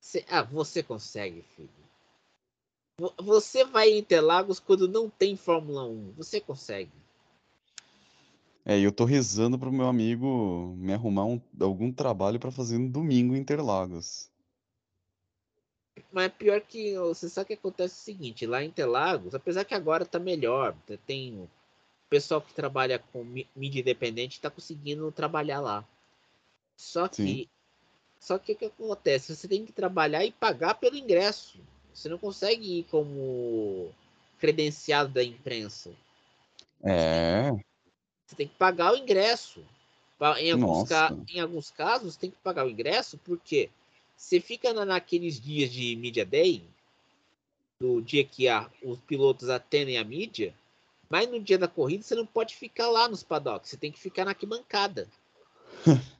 Cê- 0.00 0.24
ah, 0.28 0.42
você 0.42 0.82
consegue, 0.82 1.42
filho. 1.56 1.83
Vo- 2.98 3.14
Você 3.18 3.64
vai 3.64 3.90
em 3.90 3.98
Interlagos 3.98 4.60
quando 4.60 4.86
não 4.86 5.10
tem 5.10 5.36
Fórmula 5.36 5.84
1. 5.84 6.12
Você 6.12 6.40
consegue. 6.40 6.92
É, 8.64 8.78
e 8.78 8.84
eu 8.84 8.92
tô 8.92 9.04
rezando 9.04 9.58
pro 9.58 9.72
meu 9.72 9.86
amigo 9.86 10.74
me 10.78 10.94
arrumar 10.94 11.26
um- 11.26 11.40
algum 11.60 11.92
trabalho 11.92 12.40
pra 12.40 12.50
fazer 12.50 12.78
no 12.78 12.88
domingo 12.88 13.34
em 13.34 13.40
Interlagos. 13.40 14.30
Mas 16.10 16.32
pior 16.32 16.60
que 16.60 16.96
você 16.96 17.28
sabe 17.28 17.48
que 17.48 17.52
acontece 17.54 17.94
o 17.94 18.04
seguinte, 18.04 18.46
lá 18.46 18.62
em 18.62 18.68
Interlagos, 18.68 19.34
apesar 19.34 19.64
que 19.64 19.74
agora 19.74 20.06
tá 20.06 20.18
melhor, 20.18 20.74
tá- 20.86 20.96
tem 21.06 21.36
o 21.36 21.48
pessoal 22.08 22.40
que 22.40 22.54
trabalha 22.54 22.98
com 22.98 23.24
mí- 23.24 23.48
mídia 23.54 23.80
independente 23.80 24.40
tá 24.40 24.48
conseguindo 24.50 25.10
trabalhar 25.12 25.60
lá. 25.60 25.84
Só 26.76 27.08
que 27.08 27.16
Sim. 27.16 27.48
só 28.18 28.38
que 28.38 28.52
o 28.52 28.56
que 28.56 28.64
acontece? 28.66 29.34
Você 29.36 29.46
tem 29.46 29.66
que 29.66 29.72
trabalhar 29.72 30.24
e 30.24 30.32
pagar 30.32 30.74
pelo 30.76 30.96
ingresso. 30.96 31.58
Você 31.94 32.08
não 32.08 32.18
consegue 32.18 32.80
ir 32.80 32.84
como 32.90 33.90
credenciado 34.38 35.10
da 35.12 35.22
imprensa. 35.22 35.92
É, 36.82 37.50
Você 38.26 38.36
tem 38.36 38.48
que 38.48 38.54
pagar 38.56 38.92
o 38.92 38.96
ingresso. 38.96 39.64
Em 40.38 40.50
alguns, 40.52 40.88
ca- 40.88 41.08
em 41.28 41.40
alguns 41.40 41.70
casos, 41.70 42.16
tem 42.16 42.30
que 42.30 42.36
pagar 42.38 42.66
o 42.66 42.70
ingresso 42.70 43.18
porque 43.18 43.70
você 44.16 44.40
fica 44.40 44.72
na- 44.72 44.84
naqueles 44.84 45.38
dias 45.40 45.70
de 45.70 45.94
Media 45.96 46.24
Day, 46.24 46.64
do 47.80 48.00
dia 48.00 48.24
que 48.24 48.48
a- 48.48 48.70
os 48.82 48.98
pilotos 49.00 49.48
atendem 49.50 49.98
a 49.98 50.04
mídia, 50.04 50.54
mas 51.10 51.28
no 51.28 51.38
dia 51.40 51.58
da 51.58 51.68
corrida 51.68 52.02
você 52.02 52.14
não 52.14 52.24
pode 52.26 52.56
ficar 52.56 52.88
lá 52.88 53.08
nos 53.08 53.22
paddocks, 53.22 53.70
você 53.70 53.76
tem 53.76 53.92
que 53.92 53.98
ficar 54.00 54.24
na 54.24 54.30
arquibancada. 54.30 55.08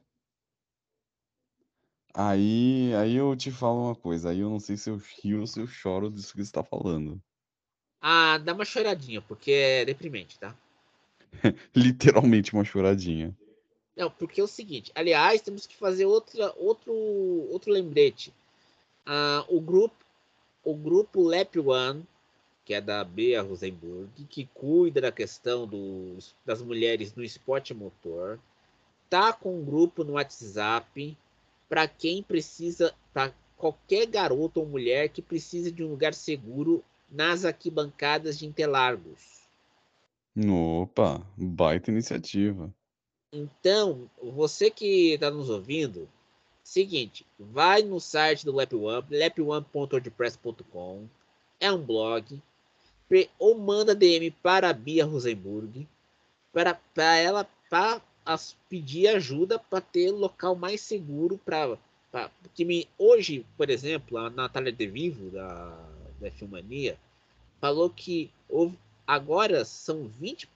aí, 2.14 2.94
aí 2.94 3.16
eu 3.16 3.36
te 3.36 3.50
falo 3.50 3.86
uma 3.86 3.94
coisa. 3.94 4.30
Aí 4.30 4.40
eu 4.40 4.48
não 4.48 4.60
sei 4.60 4.76
se 4.76 4.88
eu 4.88 5.00
rio 5.22 5.40
ou 5.40 5.46
se 5.46 5.60
eu 5.60 5.66
choro 5.66 6.10
disso 6.10 6.32
que 6.32 6.44
você 6.44 6.52
tá 6.52 6.62
falando. 6.62 7.20
Ah, 8.00 8.38
dá 8.38 8.52
uma 8.52 8.64
choradinha, 8.64 9.20
porque 9.20 9.50
é 9.50 9.84
deprimente, 9.84 10.38
tá? 10.38 10.54
Literalmente 11.74 12.52
uma 12.52 12.64
choradinha. 12.64 13.36
Não, 13.96 14.10
porque 14.10 14.40
é 14.40 14.44
o 14.44 14.48
seguinte, 14.48 14.90
aliás, 14.94 15.40
temos 15.40 15.66
que 15.66 15.76
fazer 15.76 16.04
outra, 16.04 16.52
outro, 16.56 16.92
outro 16.92 17.72
lembrete. 17.72 18.32
Ah, 19.06 19.44
o 19.48 19.60
grupo, 19.60 19.96
o 20.64 20.74
grupo 20.74 21.22
Lap 21.22 21.56
One, 21.58 22.04
que 22.64 22.74
é 22.74 22.80
da 22.80 23.04
Bea 23.04 23.42
Rosenburg, 23.42 24.10
que 24.28 24.46
cuida 24.54 25.00
da 25.00 25.12
questão 25.12 25.66
dos, 25.66 26.34
das 26.44 26.62
mulheres 26.62 27.14
no 27.14 27.22
esporte 27.22 27.72
motor, 27.72 28.38
tá 29.08 29.32
com 29.32 29.60
um 29.60 29.64
grupo 29.64 30.02
no 30.02 30.14
WhatsApp 30.14 31.16
para 31.74 31.88
quem 31.88 32.22
precisa, 32.22 32.94
para 33.12 33.34
qualquer 33.56 34.06
garoto 34.06 34.60
ou 34.60 34.66
mulher 34.66 35.08
que 35.08 35.20
precisa 35.20 35.72
de 35.72 35.82
um 35.82 35.88
lugar 35.88 36.14
seguro 36.14 36.84
nas 37.10 37.44
arquibancadas 37.44 38.38
de 38.38 38.46
Interlagos. 38.46 39.42
Opa, 40.38 41.20
baita 41.36 41.90
iniciativa. 41.90 42.72
Então, 43.32 44.08
você 44.22 44.70
que 44.70 45.14
está 45.14 45.32
nos 45.32 45.50
ouvindo, 45.50 46.08
seguinte, 46.62 47.26
vai 47.36 47.82
no 47.82 47.98
site 47.98 48.44
do 48.44 48.52
Lap 48.52 48.72
One, 48.72 49.04
lapone.wordpress.com, 49.10 51.08
é 51.58 51.72
um 51.72 51.84
blog, 51.84 52.40
ou 53.36 53.58
manda 53.58 53.96
DM 53.96 54.30
para 54.30 54.70
a 54.70 54.72
Bia 54.72 55.04
Rosenburg, 55.04 55.88
para, 56.52 56.74
para 56.94 57.16
ela 57.16 57.44
para 57.68 58.00
pedir 58.68 59.08
ajuda 59.08 59.58
para 59.58 59.80
ter 59.80 60.10
local 60.10 60.54
mais 60.54 60.80
seguro 60.80 61.38
para 61.44 61.78
porque 62.40 62.64
me, 62.64 62.86
hoje, 62.96 63.44
por 63.56 63.68
exemplo, 63.68 64.18
a 64.18 64.30
Natália 64.30 64.70
De 64.70 64.86
Vivo 64.86 65.30
da, 65.30 65.76
da 66.20 66.30
Filmania 66.30 66.96
falou 67.60 67.90
que 67.90 68.30
houve, 68.48 68.78
agora 69.04 69.64
são 69.64 70.06
20 70.06 70.48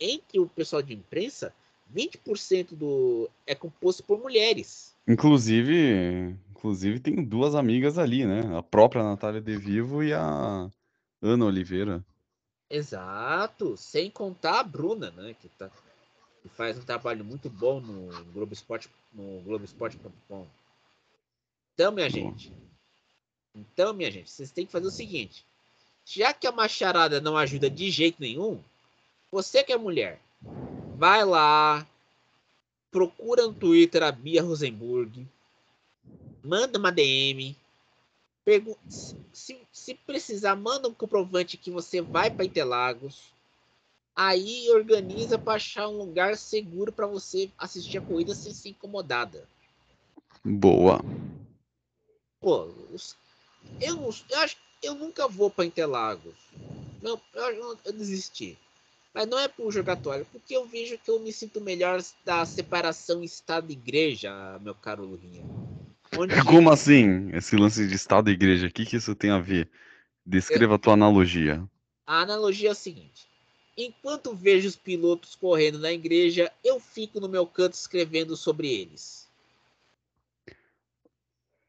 entre 0.00 0.40
o 0.40 0.48
pessoal 0.48 0.82
de 0.82 0.92
imprensa 0.92 1.54
20% 1.92 2.74
do 2.74 3.28
é 3.46 3.54
composto 3.54 4.02
por 4.02 4.20
mulheres. 4.20 4.94
Inclusive, 5.06 6.36
inclusive 6.50 6.98
tem 6.98 7.22
duas 7.22 7.54
amigas 7.54 7.98
ali, 7.98 8.24
né? 8.24 8.56
A 8.56 8.62
própria 8.62 9.02
Natália 9.02 9.40
De 9.40 9.56
Vivo 9.56 10.02
e 10.02 10.12
a 10.12 10.68
Ana 11.20 11.44
Oliveira. 11.44 12.04
Exato, 12.70 13.76
sem 13.76 14.10
contar 14.10 14.60
a 14.60 14.64
Bruna, 14.64 15.10
né? 15.10 15.34
Que, 15.40 15.48
tá, 15.50 15.70
que 16.44 16.48
faz 16.50 16.76
um 16.76 16.82
trabalho 16.82 17.24
muito 17.24 17.48
bom 17.48 17.80
no 17.80 18.24
Globo 18.26 18.52
Esporte, 18.52 18.90
no 19.14 19.40
Globoesporte.com. 19.40 20.46
Então, 21.72 21.90
minha 21.90 22.10
gente, 22.10 22.52
então, 23.54 23.94
minha 23.94 24.10
gente, 24.10 24.30
vocês 24.30 24.50
têm 24.50 24.66
que 24.66 24.72
fazer 24.72 24.86
o 24.86 24.90
seguinte: 24.90 25.42
já 26.04 26.34
que 26.34 26.46
a 26.46 26.52
macharada 26.52 27.18
não 27.18 27.34
ajuda 27.34 27.70
de 27.70 27.90
jeito 27.90 28.20
nenhum, 28.20 28.60
você 29.32 29.64
que 29.64 29.72
é 29.72 29.78
mulher, 29.78 30.20
vai 30.96 31.24
lá, 31.24 31.86
procura 32.90 33.46
no 33.46 33.54
Twitter 33.54 34.02
a 34.02 34.12
Bia 34.12 34.42
Rosenburg, 34.42 35.26
manda 36.42 36.78
uma 36.78 36.92
DM, 36.92 37.56
se, 39.32 39.58
se, 39.72 39.94
precisar, 39.94 40.54
manda 40.56 40.88
um 40.88 40.94
comprovante 40.94 41.56
que 41.56 41.70
você 41.70 42.02
vai 42.02 42.30
para 42.30 42.44
Interlagos. 42.44 43.32
Aí 44.16 44.70
organiza 44.70 45.38
para 45.38 45.54
achar 45.54 45.88
um 45.88 45.98
lugar 45.98 46.36
seguro 46.36 46.92
para 46.92 47.06
você 47.06 47.50
assistir 47.58 47.98
a 47.98 48.02
corrida 48.02 48.34
sem 48.34 48.52
ser 48.52 48.70
incomodada. 48.70 49.48
Boa. 50.44 51.00
Pô, 52.40 52.72
eu, 53.80 54.14
eu 54.30 54.38
acho 54.38 54.56
eu 54.84 54.94
nunca 54.94 55.26
vou 55.26 55.50
para 55.50 55.64
Interlagos. 55.64 56.34
Não, 57.02 57.20
eu, 57.34 57.78
eu 57.84 57.92
desisti. 57.92 58.58
Mas 59.14 59.26
não 59.26 59.38
é 59.38 59.48
por 59.48 59.72
jogatório, 59.72 60.26
porque 60.30 60.56
eu 60.56 60.66
vejo 60.66 60.98
que 60.98 61.10
eu 61.10 61.20
me 61.20 61.32
sinto 61.32 61.60
melhor 61.60 62.02
da 62.24 62.44
separação 62.44 63.22
Estado-Igreja, 63.22 64.58
meu 64.60 64.74
caro 64.74 65.04
Lurinha. 65.04 65.42
Onde... 66.18 66.34
Como 66.44 66.70
assim? 66.70 67.30
Esse 67.32 67.56
lance 67.56 67.86
de 67.86 67.94
Estado 67.94 68.28
e 68.28 68.34
Igreja, 68.34 68.66
o 68.66 68.70
que, 68.70 68.84
que 68.84 68.96
isso 68.96 69.14
tem 69.14 69.30
a 69.30 69.38
ver? 69.38 69.70
Descreva 70.26 70.72
eu... 70.72 70.76
a 70.76 70.78
tua 70.78 70.94
analogia. 70.94 71.62
A 72.06 72.20
analogia 72.20 72.70
é 72.70 72.72
a 72.72 72.74
seguinte: 72.74 73.26
enquanto 73.76 74.34
vejo 74.34 74.68
os 74.68 74.76
pilotos 74.76 75.34
correndo 75.34 75.78
na 75.78 75.92
igreja, 75.92 76.50
eu 76.62 76.78
fico 76.80 77.20
no 77.20 77.28
meu 77.28 77.46
canto 77.46 77.74
escrevendo 77.74 78.36
sobre 78.36 78.72
eles. 78.72 79.28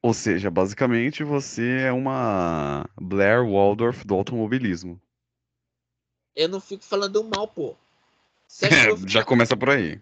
Ou 0.01 0.13
seja, 0.13 0.51
basicamente 0.51 1.23
você 1.23 1.81
é 1.81 1.91
uma 1.91 2.87
Blair 2.95 3.43
Waldorf 3.43 4.05
do 4.05 4.13
automobilismo. 4.13 5.01
Eu 6.35 6.47
não 6.47 6.59
fico 6.59 6.83
falando 6.83 7.23
mal, 7.23 7.47
pô. 7.47 7.75
É, 8.61 8.67
ficar... 8.95 9.07
Já 9.07 9.23
começa 9.23 9.57
por 9.57 9.71
aí. 9.71 9.99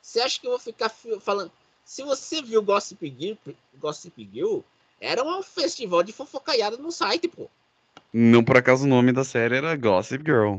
Você 0.00 0.20
acha 0.20 0.40
que 0.40 0.46
eu 0.46 0.52
vou 0.52 0.60
ficar 0.60 0.88
falando. 1.20 1.52
Se 1.84 2.02
você 2.02 2.40
viu 2.40 2.62
Gossip 2.62 3.14
Girl, 3.18 3.36
Gossip 3.78 4.28
Girl 4.32 4.60
era 4.98 5.22
um 5.22 5.42
festival 5.42 6.02
de 6.02 6.12
fofocaiada 6.12 6.78
no 6.78 6.90
site, 6.90 7.28
pô. 7.28 7.50
Não 8.10 8.42
por 8.42 8.56
acaso 8.56 8.84
o 8.84 8.88
nome 8.88 9.12
da 9.12 9.24
série 9.24 9.56
era 9.56 9.76
Gossip 9.76 10.24
Girl. 10.24 10.58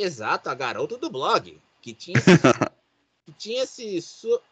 Exato, 0.00 0.48
a 0.48 0.54
garota 0.54 0.96
do 0.96 1.10
blog. 1.10 1.60
Que 1.82 1.92
tinha 1.92 2.18
esse, 2.18 2.30
que 3.26 3.32
tinha 3.32 3.62
esse, 3.62 3.98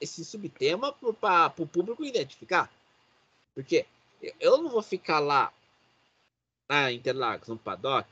esse 0.01 0.25
subtema 0.25 0.93
para 0.93 1.53
o 1.59 1.67
público 1.67 2.05
identificar. 2.05 2.71
Porque 3.55 3.87
eu 4.39 4.59
não 4.59 4.69
vou 4.69 4.83
ficar 4.83 5.21
lá 5.21 5.53
na 6.69 6.93
Interlagos, 6.93 7.49
no 7.49 7.57
paddock. 7.57 8.09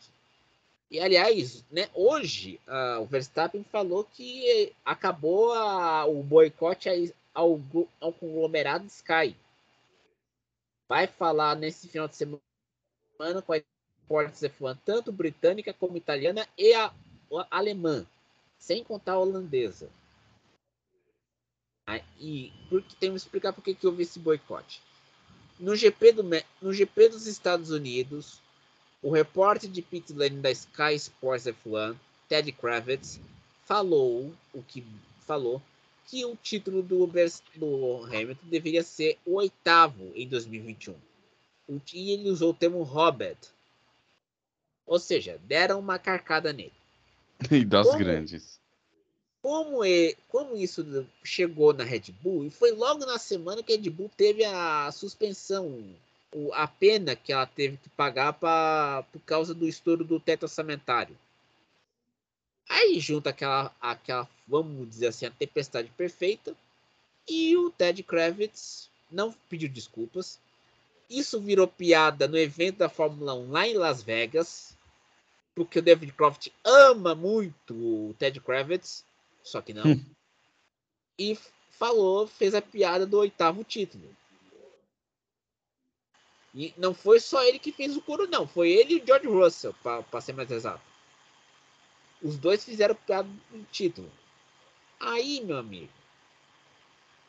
E 0.90 1.00
aliás, 1.00 1.64
né, 1.70 1.90
hoje 1.92 2.60
uh, 2.66 3.02
o 3.02 3.06
Verstappen 3.06 3.64
falou 3.64 4.04
que 4.04 4.72
acabou 4.84 5.52
a, 5.52 6.06
o 6.06 6.22
boicote 6.22 7.12
ao, 7.34 7.60
ao 8.00 8.12
conglomerado 8.12 8.86
Sky. 8.86 9.36
Vai 10.88 11.06
falar 11.06 11.56
nesse 11.56 11.88
final 11.88 12.06
de 12.06 12.16
semana 12.16 12.40
com 13.44 13.52
a 13.52 13.60
Sports 14.06 14.40
F1, 14.40 14.78
tanto 14.84 15.10
britânica 15.10 15.74
como 15.74 15.96
italiana 15.96 16.46
e 16.56 16.72
a 16.72 16.92
alemã, 17.50 18.06
sem 18.58 18.82
contar 18.82 19.12
a 19.12 19.18
holandesa. 19.18 19.90
e 22.18 22.52
porque 22.68 22.96
temos 22.98 23.22
que 23.22 23.28
explicar 23.28 23.52
por 23.52 23.62
que, 23.62 23.76
houve 23.86 24.02
esse 24.02 24.18
boicote. 24.18 24.82
No 25.58 25.74
GP, 25.74 26.12
do, 26.12 26.22
no 26.60 26.72
GP 26.72 27.08
dos 27.08 27.26
Estados 27.26 27.70
Unidos, 27.70 28.40
o 29.02 29.10
repórter 29.10 29.70
de 29.70 29.80
pit 29.82 30.12
lane 30.12 30.40
da 30.40 30.50
Sky 30.50 30.94
Sports 30.96 31.46
F1, 31.46 31.96
Ted 32.28 32.50
Kravitz, 32.52 33.20
falou 33.64 34.34
o 34.52 34.62
que 34.62 34.84
falou 35.20 35.60
que 36.06 36.24
o 36.24 36.36
título 36.36 36.82
do, 36.82 37.06
do 37.56 38.04
Hamilton 38.04 38.46
deveria 38.46 38.82
ser 38.82 39.18
o 39.26 39.34
oitavo 39.34 40.12
em 40.14 40.26
2021. 40.28 40.94
E 41.92 42.12
ele 42.12 42.30
usou 42.30 42.50
o 42.50 42.54
termo 42.54 42.82
Robert. 42.82 43.38
Ou 44.86 45.00
seja, 45.00 45.40
deram 45.44 45.80
uma 45.80 45.98
carcada 45.98 46.52
nele. 46.52 46.72
E 47.50 47.64
das 47.64 47.86
como, 47.86 47.98
grandes 47.98 48.56
como, 49.46 49.84
é, 49.84 50.12
como 50.28 50.56
isso 50.56 51.06
chegou 51.22 51.72
na 51.72 51.84
Red 51.84 52.12
Bull, 52.20 52.46
e 52.46 52.50
foi 52.50 52.72
logo 52.72 53.06
na 53.06 53.16
semana 53.16 53.62
que 53.62 53.72
a 53.72 53.76
Red 53.76 53.90
Bull 53.90 54.10
teve 54.16 54.44
a 54.44 54.90
suspensão, 54.90 55.84
a 56.52 56.66
pena 56.66 57.14
que 57.14 57.32
ela 57.32 57.46
teve 57.46 57.76
que 57.76 57.88
pagar 57.90 58.32
pra, 58.32 59.04
por 59.12 59.20
causa 59.20 59.54
do 59.54 59.68
estouro 59.68 60.02
do 60.02 60.18
teto 60.18 60.42
orçamentário. 60.42 61.16
Aí 62.68 62.98
junta 62.98 63.30
aquela, 63.30 63.72
aquela, 63.80 64.28
vamos 64.48 64.90
dizer 64.90 65.06
assim, 65.06 65.26
a 65.26 65.30
tempestade 65.30 65.92
perfeita, 65.96 66.52
e 67.28 67.56
o 67.56 67.70
Ted 67.70 68.02
Kravitz 68.02 68.90
não 69.08 69.32
pediu 69.48 69.68
desculpas. 69.68 70.40
Isso 71.08 71.40
virou 71.40 71.68
piada 71.68 72.26
no 72.26 72.36
evento 72.36 72.78
da 72.78 72.88
Fórmula 72.88 73.32
1 73.34 73.50
lá 73.52 73.68
em 73.68 73.74
Las 73.74 74.02
Vegas, 74.02 74.75
porque 75.56 75.80
o 75.80 75.82
David 75.82 76.12
Croft 76.12 76.52
ama 76.62 77.14
muito 77.14 77.74
o 77.74 78.14
Ted 78.18 78.38
Kravitz 78.40 79.04
só 79.46 79.62
que 79.62 79.72
não. 79.72 79.86
Hum. 79.86 80.04
E 81.18 81.38
falou, 81.70 82.26
fez 82.26 82.54
a 82.54 82.60
piada 82.60 83.06
do 83.06 83.18
oitavo 83.18 83.62
título. 83.62 84.14
E 86.52 86.74
não 86.76 86.92
foi 86.92 87.20
só 87.20 87.42
ele 87.44 87.58
que 87.58 87.70
fez 87.70 87.96
o 87.96 88.02
coro, 88.02 88.26
não. 88.26 88.46
Foi 88.46 88.70
ele 88.70 88.94
e 88.94 89.00
o 89.00 89.06
George 89.06 89.28
Russell, 89.28 89.74
para 89.82 90.20
ser 90.20 90.32
mais 90.32 90.50
exato. 90.50 90.82
Os 92.20 92.36
dois 92.36 92.64
fizeram 92.64 92.94
piada 92.94 93.28
do 93.50 93.64
título. 93.70 94.10
Aí, 94.98 95.40
meu 95.44 95.58
amigo. 95.58 95.92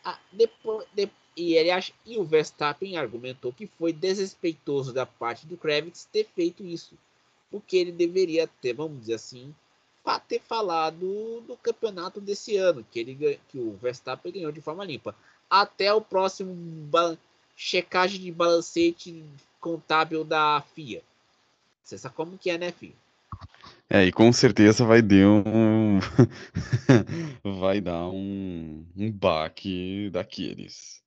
A, 0.03 0.17
depois, 0.31 0.87
de, 0.93 1.09
e, 1.35 1.55
ele 1.55 1.69
acha, 1.69 1.93
e 2.05 2.17
o 2.17 2.23
Verstappen 2.23 2.97
argumentou 2.97 3.53
que 3.53 3.67
foi 3.67 3.93
desrespeitoso 3.93 4.91
da 4.91 5.05
parte 5.05 5.45
do 5.45 5.57
Kravitz 5.57 6.05
ter 6.05 6.25
feito 6.25 6.63
isso. 6.63 6.97
Porque 7.49 7.77
ele 7.77 7.91
deveria 7.91 8.47
ter, 8.61 8.73
vamos 8.73 8.99
dizer 9.01 9.15
assim, 9.15 9.53
para 10.03 10.19
ter 10.19 10.39
falado 10.39 11.41
do 11.41 11.57
campeonato 11.57 12.21
desse 12.21 12.57
ano, 12.57 12.85
que, 12.89 12.99
ele, 12.99 13.39
que 13.49 13.57
o 13.57 13.77
Verstappen 13.81 14.31
ganhou 14.31 14.51
de 14.51 14.61
forma 14.61 14.85
limpa. 14.85 15.15
Até 15.49 15.93
o 15.93 16.01
próximo 16.01 16.55
checagem 17.55 18.21
de 18.21 18.31
balancete 18.31 19.23
contábil 19.59 20.23
da 20.23 20.63
FIA. 20.73 21.01
Você 21.83 21.97
sabe 21.97 22.15
como 22.15 22.37
que 22.37 22.49
é, 22.49 22.57
né, 22.57 22.71
FIA? 22.71 22.93
É, 23.89 24.03
e 24.05 24.11
com 24.11 24.31
certeza 24.33 24.85
vai 24.85 25.01
dar 25.01 25.27
um. 25.27 25.99
vai 27.59 27.79
dar 27.79 28.09
um, 28.09 28.85
um 28.95 29.11
baque 29.11 30.09
daqueles. 30.09 31.01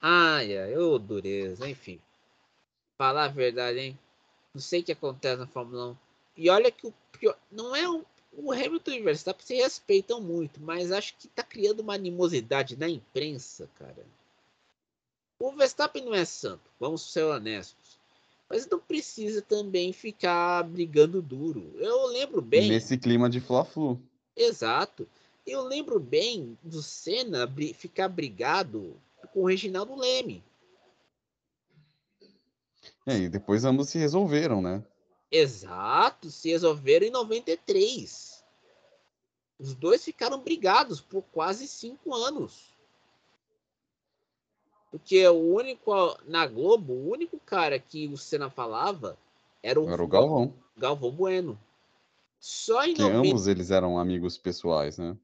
Ai, 0.00 0.56
ai, 0.56 0.76
ô 0.76 0.98
dureza, 0.98 1.68
enfim. 1.68 1.98
Falar 2.96 3.24
a 3.24 3.28
verdade, 3.28 3.78
hein? 3.78 3.98
Não 4.54 4.60
sei 4.60 4.80
o 4.80 4.84
que 4.84 4.92
acontece 4.92 5.38
na 5.38 5.46
Fórmula 5.46 5.90
1. 5.90 5.96
E 6.36 6.50
olha 6.50 6.70
que 6.70 6.86
o 6.86 6.94
pior. 7.12 7.36
Não 7.50 7.74
é 7.74 7.88
um 7.88 8.04
o 8.32 8.52
Hamilton 8.52 8.92
e 8.92 9.00
o 9.00 9.04
Verstappen 9.04 9.44
se 9.44 9.54
respeitam 9.54 10.20
muito, 10.20 10.60
mas 10.60 10.92
acho 10.92 11.14
que 11.18 11.28
tá 11.28 11.42
criando 11.42 11.80
uma 11.80 11.94
animosidade 11.94 12.76
na 12.76 12.88
imprensa, 12.88 13.68
cara. 13.78 14.06
O 15.40 15.52
Verstappen 15.52 16.04
não 16.04 16.14
é 16.14 16.24
santo, 16.24 16.70
vamos 16.78 17.02
ser 17.02 17.22
honestos. 17.22 17.98
Mas 18.48 18.66
não 18.66 18.78
precisa 18.78 19.42
também 19.42 19.92
ficar 19.92 20.62
brigando 20.62 21.20
duro. 21.20 21.74
Eu 21.76 22.06
lembro 22.06 22.40
bem. 22.40 22.68
Nesse 22.68 22.96
clima 22.96 23.28
de 23.28 23.40
Fla-Flu. 23.40 24.00
Exato. 24.34 25.06
Eu 25.46 25.62
lembro 25.62 26.00
bem 26.00 26.56
do 26.62 26.82
Senna 26.82 27.50
ficar 27.74 28.08
brigado 28.08 28.96
com 29.32 29.42
o 29.42 29.46
Reginaldo 29.46 29.94
Leme. 29.94 30.42
É, 33.08 33.16
e 33.16 33.28
depois 33.28 33.64
ambos 33.64 33.88
se 33.88 33.98
resolveram, 33.98 34.60
né? 34.60 34.84
Exato, 35.32 36.30
se 36.30 36.50
resolveram 36.50 37.06
em 37.06 37.10
93. 37.10 38.44
Os 39.58 39.74
dois 39.74 40.04
ficaram 40.04 40.38
brigados 40.38 41.00
por 41.00 41.22
quase 41.32 41.66
cinco 41.66 42.14
anos. 42.14 42.74
Porque 44.90 45.26
o 45.26 45.54
único, 45.54 46.18
na 46.26 46.46
Globo, 46.46 46.92
o 46.92 47.10
único 47.10 47.40
cara 47.40 47.78
que 47.78 48.06
o 48.08 48.16
Senna 48.18 48.50
falava 48.50 49.16
era 49.62 49.80
o, 49.80 49.88
era 49.88 50.02
o 50.02 50.06
Galvão. 50.06 50.54
Galvão 50.76 51.10
Bueno. 51.10 51.58
Só 52.38 52.84
em 52.84 52.92
que 52.92 53.00
90... 53.00 53.28
ambos 53.28 53.46
eles 53.46 53.70
eram 53.70 53.98
amigos 53.98 54.36
pessoais, 54.36 54.98
né? 54.98 55.16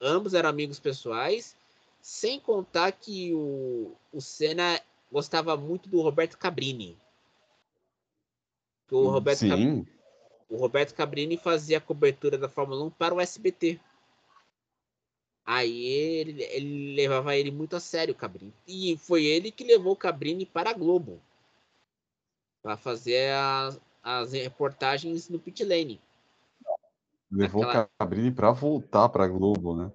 Ambos 0.00 0.34
eram 0.34 0.48
amigos 0.48 0.80
pessoais, 0.80 1.56
sem 2.02 2.40
contar 2.40 2.90
que 2.92 3.32
o, 3.32 3.92
o 4.12 4.20
Senna 4.20 4.80
gostava 5.10 5.56
muito 5.56 5.88
do 5.88 6.00
Roberto 6.00 6.36
Cabrini. 6.36 6.98
O 8.90 9.08
Roberto, 9.08 9.40
Sim. 9.40 9.48
Cabrini, 9.50 9.88
o 10.48 10.56
Roberto 10.56 10.94
Cabrini 10.94 11.36
fazia 11.36 11.78
a 11.78 11.80
cobertura 11.80 12.38
da 12.38 12.48
Fórmula 12.48 12.84
1 12.84 12.90
para 12.90 13.14
o 13.14 13.20
SBT. 13.20 13.78
Aí 15.44 15.86
ele, 15.86 16.42
ele 16.42 16.94
levava 16.94 17.34
ele 17.36 17.50
muito 17.50 17.74
a 17.74 17.80
sério, 17.80 18.12
o 18.12 18.16
Cabrini. 18.16 18.52
E 18.66 18.96
foi 18.98 19.24
ele 19.24 19.50
que 19.50 19.64
levou 19.64 19.92
o 19.92 19.96
Cabrini 19.96 20.44
para 20.44 20.70
a 20.70 20.74
Globo. 20.74 21.20
Para 22.62 22.76
fazer 22.76 23.32
as, 23.34 23.80
as 24.02 24.32
reportagens 24.32 25.28
no 25.28 25.38
pit 25.38 25.64
lane. 25.64 26.00
Levou 27.30 27.62
Aquela- 27.62 27.84
o 27.84 27.88
Cabrini 27.98 28.30
pra 28.32 28.50
voltar 28.52 29.08
pra 29.08 29.26
Globo, 29.28 29.74
né? 29.74 29.92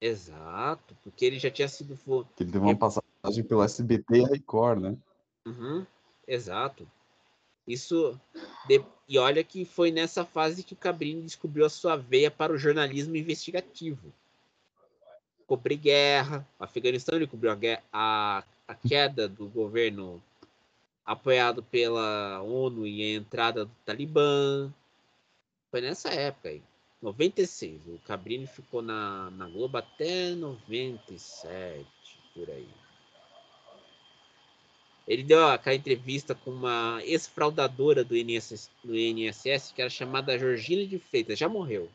Exato, 0.00 0.96
porque 1.02 1.24
ele 1.24 1.38
já 1.38 1.50
tinha 1.50 1.68
sido. 1.68 1.96
Que 2.36 2.42
ele 2.42 2.52
teve 2.52 2.64
uma 2.64 2.76
passagem 2.76 3.44
pelo 3.44 3.62
SBT 3.62 4.18
e 4.18 4.24
a 4.24 4.28
Record, 4.28 4.80
né? 4.80 4.96
Uhum, 5.46 5.86
exato. 6.26 6.88
Isso. 7.66 8.18
de- 8.68 8.84
E 9.08 9.18
olha 9.18 9.42
que 9.44 9.64
foi 9.64 9.90
nessa 9.92 10.24
fase 10.24 10.62
que 10.64 10.72
o 10.74 10.76
Cabrini 10.76 11.22
descobriu 11.22 11.64
a 11.64 11.70
sua 11.70 11.94
veia 11.96 12.30
para 12.30 12.52
o 12.52 12.58
jornalismo 12.58 13.14
investigativo. 13.16 14.12
Cobrir 15.46 15.76
guerra. 15.76 16.46
O 16.58 16.64
Afeganistão 16.64 17.14
ele 17.16 17.26
cobriu 17.26 17.52
a, 17.52 17.54
guerra- 17.54 17.82
a, 17.92 18.42
a 18.66 18.74
queda 18.74 19.28
do 19.28 19.46
governo 19.48 20.20
apoiado 21.04 21.62
pela 21.62 22.42
ONU 22.42 22.84
e 22.86 23.00
a 23.02 23.14
entrada 23.16 23.64
do 23.64 23.70
Talibã. 23.84 24.72
Foi 25.70 25.80
nessa 25.80 26.08
época 26.10 26.48
aí. 26.48 26.60
96. 27.00 27.80
O 27.86 27.98
Cabrini 28.06 28.46
ficou 28.48 28.82
na, 28.82 29.30
na 29.32 29.46
Globo 29.48 29.76
até 29.78 30.30
97, 30.30 31.86
por 32.34 32.50
aí. 32.50 32.68
Ele 35.06 35.22
deu 35.22 35.46
aquela 35.48 35.76
entrevista 35.76 36.34
com 36.34 36.50
uma 36.50 37.00
ex-fraudadora 37.04 38.02
do 38.02 38.16
INSS, 38.16 38.70
do 38.82 38.96
INSS, 38.96 39.72
que 39.72 39.80
era 39.80 39.90
chamada 39.90 40.38
Georgina 40.38 40.84
de 40.84 40.98
Freitas, 40.98 41.38
já 41.38 41.48
morreu. 41.48 41.88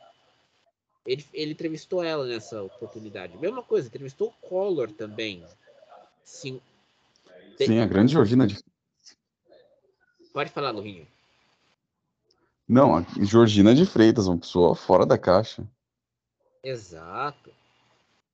Ele, 1.06 1.26
ele 1.34 1.52
entrevistou 1.52 2.04
ela 2.04 2.26
nessa 2.26 2.62
oportunidade. 2.64 3.38
Mesma 3.38 3.64
coisa, 3.64 3.88
entrevistou 3.88 4.30
o 4.30 4.48
Collor 4.48 4.92
também. 4.92 5.44
Sim, 6.24 6.62
Sim, 7.58 7.80
a 7.80 7.86
grande 7.86 8.14
Georgina 8.14 8.48
de. 8.48 8.58
pode 10.34 10.50
falar, 10.52 10.72
Lurinho. 10.72 11.08
Não, 12.68 12.96
a 12.96 13.06
Georgina 13.22 13.76
de 13.76 13.86
Freitas, 13.86 14.28
uma 14.28 14.38
pessoa 14.38 14.76
fora 14.76 15.06
da 15.06 15.18
caixa. 15.18 15.68
Exato. 16.64 17.52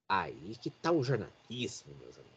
Aí 0.07 0.55
que 0.61 0.69
tá 0.69 0.91
o 0.91 1.03
jornalismo, 1.03 1.93
meus 1.99 2.15
amigos. 2.15 2.36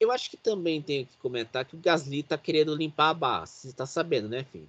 Eu 0.00 0.10
acho 0.12 0.30
que 0.30 0.36
também 0.36 0.82
tenho 0.82 1.06
que 1.06 1.16
comentar 1.18 1.64
que 1.64 1.74
o 1.76 1.78
Gasly 1.80 2.22
tá 2.22 2.36
querendo 2.36 2.74
limpar 2.74 3.10
a 3.10 3.14
barra. 3.14 3.46
Você 3.46 3.72
tá 3.72 3.86
sabendo, 3.86 4.28
né, 4.28 4.44
filho? 4.44 4.68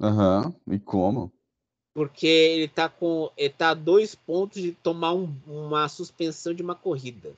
Aham, 0.00 0.54
e 0.66 0.78
como? 0.78 1.32
Porque 1.94 2.26
ele 2.26 2.68
tá 2.68 2.88
com. 2.88 3.30
Ele 3.36 3.50
tá 3.50 3.70
a 3.70 3.74
dois 3.74 4.14
pontos 4.14 4.60
de 4.60 4.72
tomar 4.72 5.14
um- 5.14 5.34
uma 5.46 5.88
suspensão 5.88 6.52
de 6.52 6.62
uma 6.62 6.74
corrida. 6.74 7.32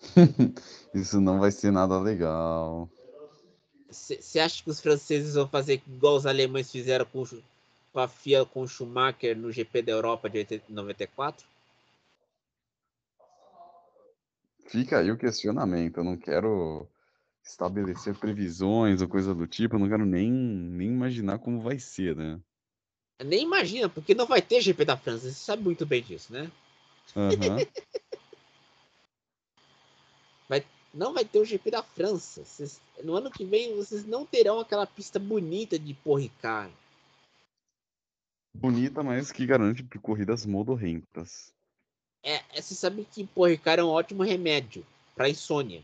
Isso 0.94 1.20
não 1.20 1.38
vai 1.38 1.50
ser 1.50 1.70
nada 1.70 1.98
legal. 1.98 2.88
Você 3.90 4.38
acha 4.38 4.62
que 4.62 4.70
os 4.70 4.80
franceses 4.80 5.34
vão 5.34 5.48
fazer 5.48 5.82
igual 5.86 6.16
os 6.16 6.26
alemães 6.26 6.70
fizeram 6.70 7.04
com, 7.06 7.24
com 7.92 8.00
a 8.00 8.08
FIA 8.08 8.44
com 8.44 8.62
o 8.62 8.68
Schumacher 8.68 9.36
no 9.36 9.50
GP 9.50 9.82
da 9.82 9.92
Europa 9.92 10.28
de 10.28 10.38
80 10.38 10.64
94? 10.68 11.46
Fica 14.68 14.98
aí 14.98 15.10
o 15.10 15.16
questionamento. 15.16 15.98
Eu 15.98 16.04
não 16.04 16.16
quero 16.16 16.86
estabelecer 17.42 18.14
previsões 18.14 19.00
ou 19.00 19.08
coisa 19.08 19.34
do 19.34 19.46
tipo. 19.46 19.76
Eu 19.76 19.80
não 19.80 19.88
quero 19.88 20.04
nem, 20.04 20.30
nem 20.30 20.88
imaginar 20.88 21.38
como 21.38 21.60
vai 21.60 21.78
ser, 21.78 22.14
né? 22.14 22.38
Nem 23.24 23.42
imagina, 23.42 23.88
porque 23.88 24.14
não 24.14 24.26
vai 24.26 24.40
ter 24.40 24.60
GP 24.60 24.84
da 24.84 24.96
França. 24.96 25.28
Você 25.28 25.34
sabe 25.34 25.62
muito 25.62 25.84
bem 25.84 26.02
disso, 26.02 26.32
né? 26.32 26.50
Aham. 27.16 27.58
Não 30.92 31.12
vai 31.12 31.24
ter 31.24 31.38
o 31.38 31.44
GP 31.44 31.70
da 31.70 31.82
França. 31.82 32.44
Vocês- 32.44 32.80
no 33.04 33.14
ano 33.14 33.30
que 33.30 33.44
vem 33.44 33.76
vocês 33.76 34.04
não 34.04 34.24
terão 34.24 34.58
aquela 34.58 34.86
pista 34.86 35.18
bonita 35.18 35.78
de 35.78 35.94
Porricard. 35.94 36.72
Bonita, 38.54 39.02
mas 39.02 39.30
que 39.30 39.46
garante 39.46 39.84
corridas 40.00 40.46
modorrentas. 40.46 41.54
É, 42.28 42.44
é, 42.52 42.60
você 42.60 42.74
sabe 42.74 43.08
que 43.10 43.26
Porricard 43.26 43.80
é 43.80 43.84
um 43.84 43.88
ótimo 43.88 44.22
remédio 44.22 44.86
para 45.16 45.30
insônia. 45.30 45.82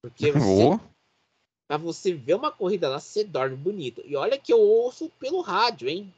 Porque 0.00 0.32
você, 0.32 0.80
você 1.78 2.14
ver 2.14 2.36
uma 2.36 2.50
corrida 2.50 2.88
lá, 2.88 2.98
você 2.98 3.22
dorme 3.22 3.54
bonito. 3.54 4.00
E 4.06 4.16
olha 4.16 4.38
que 4.38 4.50
eu 4.50 4.58
ouço 4.58 5.10
pelo 5.20 5.42
rádio, 5.42 5.90
hein? 5.90 6.10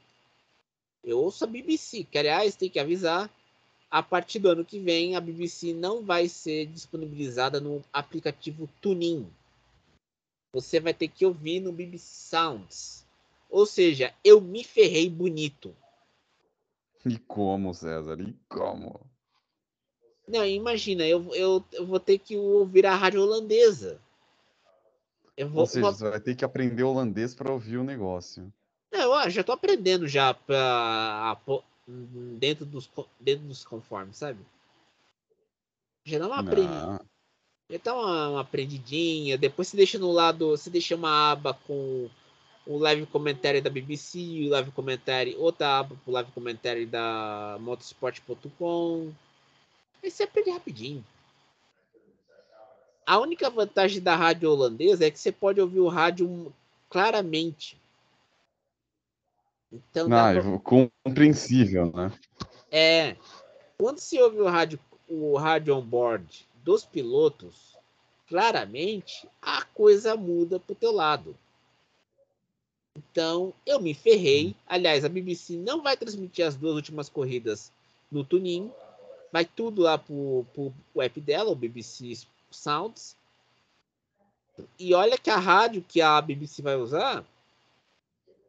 Eu 1.02 1.18
ouço 1.18 1.42
a 1.42 1.48
BBC, 1.48 2.04
que 2.04 2.16
aliás 2.16 2.54
tem 2.54 2.70
que 2.70 2.78
avisar. 2.78 3.28
A 3.90 4.04
partir 4.04 4.38
do 4.38 4.50
ano 4.50 4.64
que 4.64 4.78
vem, 4.78 5.16
a 5.16 5.20
BBC 5.20 5.74
não 5.74 6.04
vai 6.04 6.28
ser 6.28 6.66
disponibilizada 6.66 7.58
no 7.58 7.82
aplicativo 7.92 8.68
TuneIn. 8.80 9.28
Você 10.52 10.78
vai 10.78 10.94
ter 10.94 11.08
que 11.08 11.26
ouvir 11.26 11.58
no 11.58 11.72
BBC 11.72 12.06
Sounds. 12.06 13.04
Ou 13.50 13.66
seja, 13.66 14.14
eu 14.22 14.40
me 14.40 14.62
ferrei 14.62 15.10
bonito. 15.10 15.74
E 17.08 17.18
como, 17.18 17.72
César? 17.74 18.20
E 18.20 18.34
como? 18.48 19.00
Não, 20.26 20.44
imagina, 20.44 21.06
eu, 21.06 21.34
eu, 21.34 21.64
eu 21.72 21.86
vou 21.86 21.98
ter 21.98 22.18
que 22.18 22.36
ouvir 22.36 22.84
a 22.84 22.94
rádio 22.94 23.22
holandesa. 23.22 24.00
Eu 25.36 25.48
vou, 25.48 25.60
Ou 25.62 25.66
seja, 25.66 25.82
vou- 25.82 25.92
você 25.94 26.10
vai 26.10 26.20
ter 26.20 26.34
que 26.34 26.44
aprender 26.44 26.82
holandês 26.82 27.34
para 27.34 27.52
ouvir 27.52 27.78
o 27.78 27.84
negócio. 27.84 28.52
Não, 28.92 29.22
eu 29.22 29.30
já 29.30 29.42
tô 29.42 29.52
aprendendo 29.52 30.06
já 30.06 30.34
pra, 30.34 31.30
a 31.32 31.36
dentro, 32.38 32.66
dos, 32.66 32.90
dentro 33.20 33.46
dos 33.46 33.64
conformes, 33.64 34.16
sabe? 34.16 34.38
Já 36.04 36.18
dá 36.18 36.26
uma, 36.26 36.38
aprendi, 36.40 36.68
Ah, 36.68 37.00
já 37.70 37.78
dá 37.82 37.94
uma, 37.94 38.28
uma 38.30 38.40
aprendidinha. 38.40 39.38
Depois 39.38 39.68
você 39.68 39.76
deixa 39.76 39.98
no 39.98 40.10
lado, 40.10 40.50
você 40.50 40.68
deixa 40.68 40.94
uma 40.94 41.32
aba 41.32 41.54
com 41.54 42.08
o 42.68 42.76
live 42.76 43.06
comentário 43.06 43.62
da 43.62 43.70
BBC, 43.70 44.18
o 44.46 44.50
live 44.50 44.70
comentário, 44.72 45.40
outra 45.40 45.78
aba 45.78 45.96
pro 46.04 46.12
live 46.12 46.30
comentário 46.32 46.86
da 46.86 47.56
motorsport.com. 47.60 49.10
Aí 50.02 50.10
você 50.10 50.24
aprende 50.24 50.50
rapidinho. 50.50 51.02
A 53.06 53.18
única 53.18 53.48
vantagem 53.48 54.02
da 54.02 54.14
rádio 54.14 54.50
holandesa 54.50 55.06
é 55.06 55.10
que 55.10 55.18
você 55.18 55.32
pode 55.32 55.58
ouvir 55.58 55.80
o 55.80 55.88
rádio 55.88 56.52
claramente. 56.90 57.80
Então 59.72 60.04
ah, 60.06 60.32
pra- 60.32 60.34
eu- 60.34 60.60
compreensível, 60.60 61.90
né? 61.90 62.12
É. 62.70 63.16
Quando 63.78 63.98
se 63.98 64.20
ouve 64.20 64.40
o 64.40 64.46
rádio, 64.46 64.78
o 65.08 65.38
rádio 65.38 65.74
on 65.74 65.80
board 65.80 66.46
dos 66.62 66.84
pilotos, 66.84 67.78
claramente 68.28 69.26
a 69.40 69.64
coisa 69.64 70.14
muda 70.14 70.60
pro 70.60 70.74
teu 70.74 70.92
lado. 70.92 71.34
Então, 72.98 73.54
eu 73.64 73.80
me 73.80 73.94
ferrei. 73.94 74.56
Aliás, 74.66 75.04
a 75.04 75.08
BBC 75.08 75.56
não 75.56 75.82
vai 75.82 75.96
transmitir 75.96 76.44
as 76.44 76.56
duas 76.56 76.74
últimas 76.74 77.08
corridas 77.08 77.70
no 78.10 78.24
Tunin. 78.24 78.72
Vai 79.32 79.44
tudo 79.44 79.82
lá 79.82 79.96
pro, 79.96 80.44
pro, 80.52 80.74
pro 80.92 81.02
app 81.02 81.20
dela, 81.20 81.50
o 81.50 81.54
BBC 81.54 82.18
Sounds. 82.50 83.16
E 84.76 84.92
olha 84.94 85.16
que 85.16 85.30
a 85.30 85.36
rádio 85.36 85.84
que 85.86 86.00
a 86.00 86.20
BBC 86.20 86.60
vai 86.60 86.74
usar, 86.74 87.24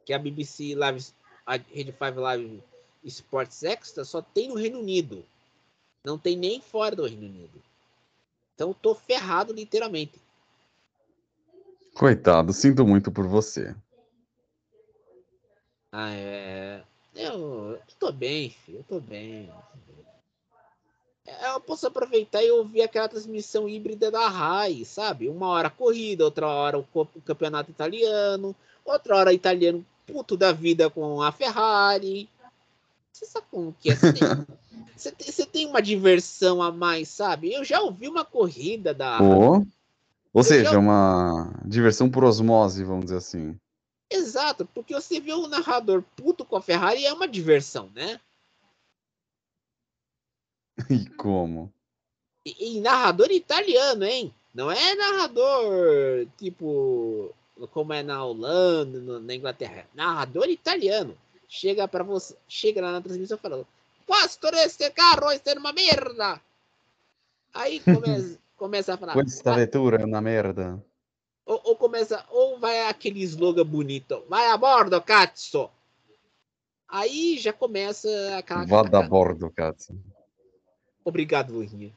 que 0.04 0.14
a 0.14 0.18
BBC 0.18 0.74
Live, 0.74 1.06
a 1.46 1.54
Rede 1.54 1.94
5 1.94 2.20
Live 2.20 2.64
Sports 3.04 3.64
Extra, 3.64 4.04
só 4.04 4.20
tem 4.20 4.48
no 4.48 4.56
Reino 4.56 4.80
Unido. 4.80 5.24
Não 6.04 6.18
tem 6.18 6.36
nem 6.36 6.60
fora 6.60 6.96
do 6.96 7.06
Reino 7.06 7.28
Unido. 7.28 7.62
Então, 8.56 8.70
eu 8.70 8.74
tô 8.74 8.96
ferrado 8.96 9.54
literalmente. 9.54 10.20
Coitado, 11.94 12.52
sinto 12.52 12.88
muito 12.88 13.12
por 13.12 13.28
você. 13.28 13.76
Ah, 15.92 16.12
é. 16.14 16.84
Eu, 17.16 17.72
eu 17.72 17.82
tô 18.00 18.12
bem, 18.12 18.50
filho. 18.50 18.80
Eu 18.80 18.84
tô 18.84 19.00
bem. 19.00 19.52
Eu 21.44 21.60
posso 21.60 21.86
aproveitar 21.88 22.44
e 22.44 22.52
ouvir 22.52 22.82
aquela 22.82 23.08
transmissão 23.08 23.70
híbrida 23.70 24.10
da 24.10 24.28
RAI, 24.28 24.84
sabe? 24.84 25.30
Uma 25.30 25.48
hora 25.48 25.70
corrida, 25.70 26.24
outra 26.24 26.48
hora 26.48 26.80
o, 26.80 27.06
campeonato 27.24 27.70
italiano, 27.70 28.56
outra 28.84 29.16
hora 29.16 29.34
italiano 29.34 29.86
puto 30.08 30.36
da 30.36 30.52
vida 30.52 30.90
com 30.90 31.22
a 31.22 31.32
Ferrari. 31.32 32.28
Você 33.12 33.26
sabe 33.26 33.46
como 33.52 33.76
que 33.80 33.92
é? 33.92 33.96
Você 33.96 34.14
tem, 34.14 34.24
você 34.96 35.12
tem, 35.12 35.32
você 35.32 35.46
tem 35.46 35.66
uma 35.68 35.82
diversão 35.82 36.62
a 36.62 36.72
mais, 36.72 37.10
sabe? 37.10 37.54
Eu 37.54 37.64
já 37.64 37.80
ouvi 37.82 38.08
uma 38.08 38.26
corrida 38.26 38.94
da. 38.94 39.22
Ou, 39.22 39.68
ou 40.34 40.44
já- 40.44 40.50
seja, 40.50 40.80
uma 40.80 41.54
diversão 41.66 42.10
por 42.10 42.24
osmose, 42.24 42.84
vamos 42.84 43.06
dizer 43.06 43.18
assim. 43.18 43.56
Exato, 44.10 44.66
porque 44.74 44.94
você 44.94 45.20
vê 45.20 45.34
o 45.34 45.48
narrador 45.48 46.04
puto 46.16 46.44
com 46.44 46.56
a 46.56 46.62
Ferrari 46.62 47.06
é 47.06 47.14
uma 47.14 47.28
diversão, 47.28 47.92
né? 47.94 48.20
E 50.90 51.10
como? 51.12 51.72
E, 52.46 52.78
e 52.78 52.82
narrador 52.82 53.32
italiano, 53.32 54.06
hein? 54.06 54.34
Não 54.54 54.72
é 54.72 54.96
narrador 54.96 56.26
tipo 56.38 57.34
como 57.68 57.94
é 57.94 58.02
na 58.02 58.24
Holanda, 58.24 59.00
no, 59.00 59.20
na 59.20 59.36
Inglaterra. 59.36 59.86
Narrador 59.94 60.50
italiano. 60.50 61.18
Chega 61.48 61.88
para 61.88 62.04
você, 62.04 62.36
chega 62.48 62.82
lá 62.82 62.92
na 62.92 63.02
transmissão 63.02 63.38
falando: 63.38 63.68
Pastor, 64.08 64.54
este 64.56 64.90
carro 64.92 65.32
está 65.32 65.54
uma 65.54 65.74
merda. 65.74 66.42
Aí 67.54 67.80
começa, 67.80 68.40
começa 68.56 68.94
a 68.94 68.98
falar. 68.98 69.14
Questa 69.14 69.56
vettura 69.56 70.02
é 70.02 70.06
uma 70.06 70.22
merda. 70.22 70.84
Ou, 71.50 71.60
ou, 71.64 71.76
começa, 71.76 72.24
ou 72.30 72.60
vai 72.60 72.88
aquele 72.88 73.24
slogan 73.24 73.66
bonito, 73.66 74.24
vai 74.30 74.46
a 74.52 74.56
bordo, 74.56 75.02
cazzo. 75.02 75.68
Aí 76.88 77.40
já 77.40 77.52
começa 77.52 78.08
aquela. 78.38 78.68
Vá 78.68 78.82
a 78.82 79.02
bordo, 79.02 79.50
cazzo. 79.50 80.00
Obrigado, 81.04 81.52
Lurinha. 81.52 81.92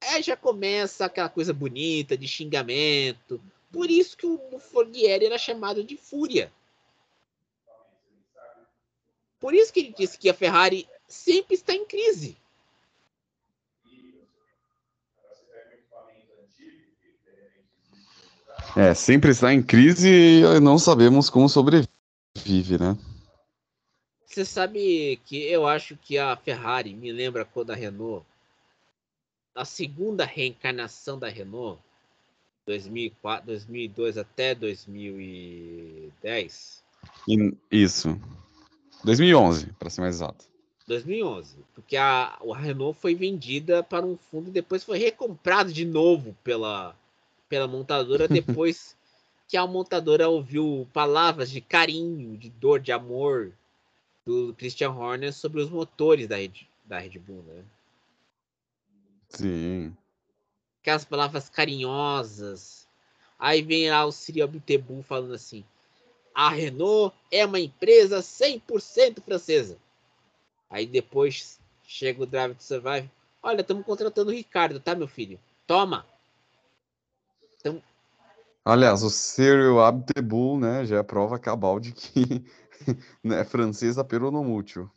Aí 0.00 0.22
já 0.22 0.34
começa 0.34 1.04
aquela 1.04 1.28
coisa 1.28 1.52
bonita 1.52 2.16
de 2.16 2.26
xingamento. 2.26 3.38
Por 3.70 3.90
isso 3.90 4.16
que 4.16 4.24
o 4.24 4.58
Fornieri 4.58 5.26
era 5.26 5.36
chamado 5.36 5.84
de 5.84 5.94
Fúria. 5.94 6.50
Por 9.38 9.52
isso 9.52 9.70
que 9.70 9.80
ele 9.80 9.94
disse 9.94 10.16
que 10.16 10.30
a 10.30 10.34
Ferrari 10.34 10.88
sempre 11.06 11.54
está 11.54 11.74
em 11.74 11.84
crise. 11.84 12.34
É, 18.76 18.92
sempre 18.92 19.30
está 19.30 19.54
em 19.54 19.62
crise 19.62 20.08
e 20.08 20.42
não 20.60 20.76
sabemos 20.78 21.30
como 21.30 21.48
sobrevive, 21.48 22.76
né? 22.78 22.98
Você 24.26 24.44
sabe 24.44 25.20
que 25.24 25.44
eu 25.44 25.64
acho 25.64 25.96
que 25.96 26.18
a 26.18 26.36
Ferrari 26.36 26.92
me 26.92 27.12
lembra 27.12 27.44
quando 27.44 27.70
a 27.70 27.76
Renault, 27.76 28.26
a 29.54 29.64
segunda 29.64 30.24
reencarnação 30.24 31.16
da 31.16 31.28
Renault, 31.28 31.80
2004, 32.66 33.46
2002 33.46 34.18
até 34.18 34.56
2010. 34.56 36.82
Isso. 37.70 38.20
2011, 39.04 39.66
para 39.78 39.88
ser 39.88 40.00
mais 40.00 40.16
exato. 40.16 40.46
2011, 40.88 41.58
porque 41.74 41.96
a, 41.96 42.36
a 42.52 42.58
Renault 42.58 42.98
foi 43.00 43.14
vendida 43.14 43.84
para 43.84 44.04
um 44.04 44.16
fundo 44.16 44.48
e 44.48 44.52
depois 44.52 44.82
foi 44.82 44.98
recomprado 44.98 45.72
de 45.72 45.84
novo 45.84 46.36
pela 46.42 46.96
pela 47.48 47.66
montadora 47.66 48.26
depois 48.26 48.96
que 49.48 49.56
a 49.56 49.66
montadora 49.66 50.28
ouviu 50.28 50.88
palavras 50.92 51.50
de 51.50 51.60
carinho, 51.60 52.36
de 52.36 52.50
dor, 52.50 52.80
de 52.80 52.92
amor 52.92 53.52
do 54.24 54.54
Christian 54.54 54.90
Horner 54.90 55.32
sobre 55.32 55.60
os 55.60 55.70
motores 55.70 56.26
da 56.26 56.36
Red, 56.36 56.66
da 56.84 56.98
Red 56.98 57.18
Bull, 57.18 57.42
né? 57.42 57.62
Sim. 59.28 59.96
Aquelas 60.80 61.04
palavras 61.04 61.48
carinhosas. 61.48 62.88
Aí 63.38 63.62
vem 63.62 63.90
lá 63.90 64.04
o 64.04 64.12
Cyril 64.12 64.44
Abiteboul 64.44 65.02
falando 65.02 65.34
assim: 65.34 65.64
a 66.34 66.48
Renault 66.48 67.14
é 67.30 67.44
uma 67.44 67.60
empresa 67.60 68.18
100% 68.20 69.22
francesa. 69.22 69.78
Aí 70.68 70.86
depois 70.86 71.60
chega 71.86 72.22
o 72.22 72.26
Drive 72.26 72.54
to 72.54 72.62
Survive. 72.64 73.10
Olha, 73.42 73.60
estamos 73.60 73.84
contratando 73.84 74.30
o 74.30 74.34
Ricardo, 74.34 74.80
tá, 74.80 74.94
meu 74.94 75.06
filho? 75.06 75.38
Toma! 75.66 76.06
Então... 77.64 77.82
Aliás, 78.62 79.02
o 79.02 79.10
Cyril 79.10 79.80
Abiteboul, 79.80 80.58
né, 80.58 80.84
já 80.84 80.98
é 80.98 81.02
prova 81.02 81.38
cabal 81.38 81.80
de 81.80 81.92
que 81.92 82.44
né, 83.24 83.40
é 83.40 83.44
francesa 83.44 84.04
peronomútil. 84.04 84.90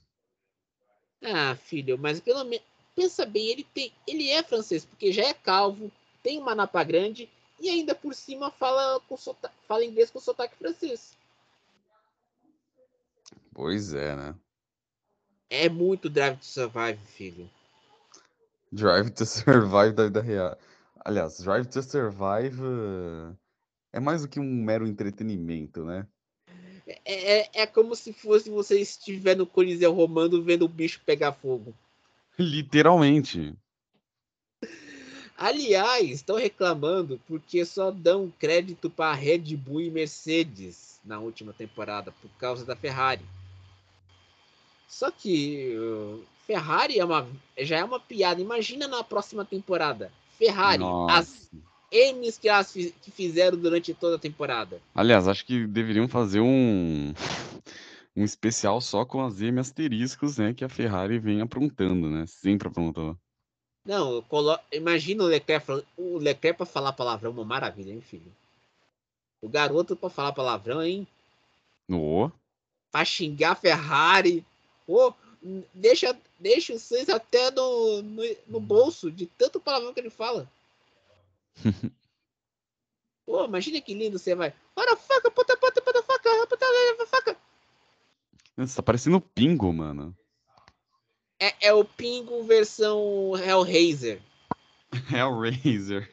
Ah, 1.24 1.56
filho, 1.56 1.98
mas 1.98 2.20
pelo 2.20 2.44
menos 2.44 2.66
pensa 2.96 3.26
bem, 3.26 3.48
ele 3.48 3.64
tem, 3.64 3.92
ele 4.06 4.30
é 4.30 4.44
francês 4.44 4.86
porque 4.86 5.12
já 5.12 5.24
é 5.24 5.34
calvo, 5.34 5.92
tem 6.22 6.40
uma 6.40 6.54
napa 6.54 6.84
grande 6.84 7.30
e 7.60 7.70
ainda 7.70 7.96
por 7.96 8.14
cima 8.14 8.52
fala 8.52 9.00
com 9.08 9.18
sotaque, 9.18 9.56
fala 9.68 9.86
inglês 9.86 10.12
com 10.12 10.20
sotaque 10.20 10.56
francês. 10.58 11.16
Pois 13.54 13.94
é, 13.94 14.16
né? 14.16 14.36
É 15.50 15.70
muito 15.70 16.10
Drive 16.10 16.38
to 16.38 16.46
Survive, 16.46 17.00
filho. 17.06 17.50
Drive 18.72 19.10
to 19.12 19.26
Survive 19.26 19.94
da 19.94 20.04
vida 20.04 20.22
real. 20.22 20.58
Aliás, 21.04 21.40
Drive 21.40 21.68
to 21.68 21.82
Survive 21.82 22.62
é 23.94 24.00
mais 24.00 24.22
do 24.22 24.28
que 24.28 24.40
um 24.40 24.64
mero 24.64 24.88
entretenimento, 24.88 25.84
né? 25.84 26.08
É, 27.04 27.40
é, 27.40 27.50
é 27.54 27.68
como 27.68 27.96
se 27.96 28.14
fosse 28.14 28.50
você 28.50 28.80
estiver 28.80 29.36
no 29.36 29.46
Coliseu 29.46 29.94
Romano 29.94 30.42
vendo 30.42 30.64
o 30.64 30.70
bicho 30.70 31.02
pegar 31.06 31.34
fogo. 31.34 31.74
Literalmente. 32.40 33.56
Aliás, 35.38 36.10
estão 36.10 36.36
reclamando 36.36 37.20
porque 37.28 37.64
só 37.66 37.92
dão 37.92 38.34
crédito 38.40 38.90
para 38.90 39.14
Red 39.14 39.56
Bull 39.56 39.82
e 39.82 39.92
Mercedes 39.92 41.00
na 41.04 41.20
última 41.20 41.54
temporada 41.54 42.12
por 42.12 42.30
causa 42.40 42.66
da 42.66 42.76
Ferrari. 42.76 43.24
Só 44.88 45.12
que 45.12 45.76
uh, 45.78 46.24
Ferrari 46.46 46.98
é 46.98 47.06
uma, 47.06 47.28
já 47.60 47.78
é 47.78 47.84
uma 47.84 48.00
piada. 48.00 48.42
Imagina 48.42 48.88
na 48.88 49.04
próxima 49.04 49.46
temporada. 49.46 50.12
Ferrari, 50.38 50.80
Nossa. 50.80 51.20
as 51.20 51.50
M's 51.92 52.38
que 52.38 52.50
elas 52.50 52.72
que 52.72 53.12
fizeram 53.12 53.58
durante 53.58 53.94
toda 53.94 54.18
a 54.18 54.20
temporada. 54.20 54.82
Aliás, 54.94 55.28
acho 55.28 55.46
que 55.46 55.66
deveriam 55.66 56.08
fazer 56.08 56.42
um 56.42 57.14
um 58.16 58.24
especial 58.24 58.82
só 58.82 59.06
com 59.06 59.24
as 59.24 59.42
M 59.42 59.60
asteriscos, 59.60 60.38
né, 60.38 60.54
que 60.54 60.66
a 60.66 60.70
Ferrari 60.70 61.20
vem 61.20 61.40
aprontando, 61.40 62.10
né? 62.10 62.26
Sempre 62.26 62.68
aprontou. 62.68 63.16
Não, 63.86 64.22
colo... 64.24 64.58
imagina 64.72 65.24
o 65.24 65.28
Leclerc, 65.28 65.86
o 65.96 66.18
Leclerc 66.18 66.58
para 66.58 66.66
falar 66.66 66.94
palavrão, 66.94 67.32
uma 67.32 67.46
maravilha, 67.46 67.94
hein, 67.94 68.02
filho? 68.02 68.34
O 69.42 69.48
garoto 69.48 69.96
para 69.96 70.10
falar 70.10 70.34
palavrão, 70.34 70.82
hein? 70.82 71.08
No. 71.88 72.32
Para 72.92 73.06
xingar 73.06 73.52
a 73.52 73.56
Ferrari. 73.56 74.44
Pô, 74.86 75.14
deixa, 75.74 76.18
deixa 76.40 76.74
o 76.74 76.80
Sainz 76.80 77.10
até 77.10 77.52
no, 77.52 78.02
no, 78.02 78.24
no, 78.48 78.60
bolso 78.60 79.12
de 79.12 79.26
tanto 79.26 79.60
palavrão 79.60 79.94
que 79.94 80.00
ele 80.00 80.10
fala. 80.10 80.50
Pô, 83.26 83.44
imagina 83.46 83.82
que 83.82 83.94
lindo 83.94 84.18
você 84.18 84.34
vai. 84.34 84.54
Ora, 84.76 84.96
faca, 84.96 85.30
puta, 85.30 85.58
puta, 85.58 85.82
puta, 85.82 86.04
faca, 86.04 86.48
puta, 86.48 87.06
faca. 87.08 87.38
Você 88.58 88.76
tá 88.76 88.82
parecendo 88.82 89.18
o 89.18 89.22
Pingo, 89.22 89.72
mano. 89.72 90.18
É, 91.40 91.68
é 91.68 91.74
o 91.74 91.86
Pingo 91.86 92.44
versão 92.44 93.34
Hellraiser. 93.38 94.22
Hellraiser. 95.14 96.10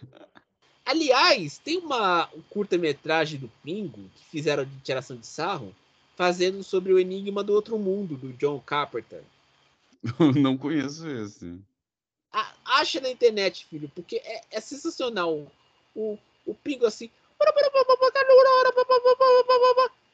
Aliás, 0.85 1.57
tem 1.59 1.79
uma 1.79 2.29
curta-metragem 2.51 3.41
do 3.41 3.49
Pingo 3.63 4.11
que 4.15 4.25
fizeram 4.27 4.65
de 4.65 4.81
tiração 4.81 5.17
de 5.17 5.27
sarro, 5.27 5.75
fazendo 6.17 6.63
sobre 6.63 6.93
o 6.93 6.99
Enigma 6.99 7.43
do 7.43 7.53
Outro 7.53 7.79
Mundo, 7.79 8.17
do 8.17 8.33
John 8.35 8.61
Carpenter. 8.61 9.23
Não 10.41 10.57
conheço 10.57 11.09
esse. 11.09 11.59
acha 12.65 13.01
na 13.01 13.11
internet, 13.11 13.67
filho, 13.67 13.91
porque 13.95 14.17
é, 14.17 14.43
é 14.51 14.61
sensacional. 14.61 15.47
O, 15.95 16.19
o 16.45 16.55
Pingo 16.55 16.87
assim. 16.87 17.11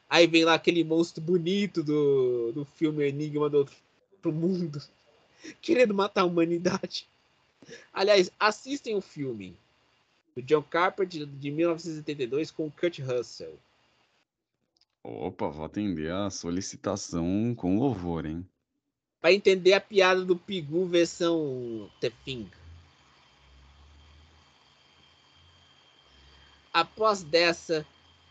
Aí 0.09 0.27
vem 0.27 0.43
lá 0.43 0.55
aquele 0.55 0.83
monstro 0.83 1.23
bonito 1.23 1.81
do, 1.81 2.51
do 2.51 2.65
filme 2.65 3.07
Enigma 3.07 3.49
do 3.49 3.59
Outro 3.59 4.31
Mundo, 4.31 4.81
querendo 5.61 5.93
matar 5.93 6.21
a 6.21 6.25
humanidade. 6.25 7.07
Aliás, 7.93 8.29
assistem 8.39 8.95
o 8.95 9.01
filme 9.01 9.55
do 10.35 10.41
John 10.41 10.63
Carpenter 10.63 11.25
de 11.25 11.51
1982 11.51 12.51
com 12.51 12.69
Kurt 12.71 12.99
Russell. 12.99 13.57
Opa, 15.03 15.47
vou 15.47 15.65
atender 15.65 16.11
a 16.11 16.29
solicitação 16.29 17.55
com 17.55 17.79
louvor, 17.79 18.25
hein? 18.25 18.47
Para 19.19 19.33
entender 19.33 19.73
a 19.73 19.81
piada 19.81 20.23
do 20.23 20.35
Pigu 20.35 20.85
versão 20.85 21.89
The 21.99 22.11
Thing. 22.23 22.49
Após 26.73 27.23
dessa, 27.23 27.85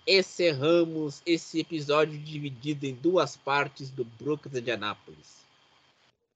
encerramos 0.07 1.23
esse 1.27 1.61
episódio 1.61 2.19
dividido 2.19 2.87
em 2.87 2.95
duas 2.95 3.37
partes 3.37 3.91
do 3.91 4.05
Brooklyn 4.05 4.63
de 4.63 4.71
Anápolis. 4.71 5.45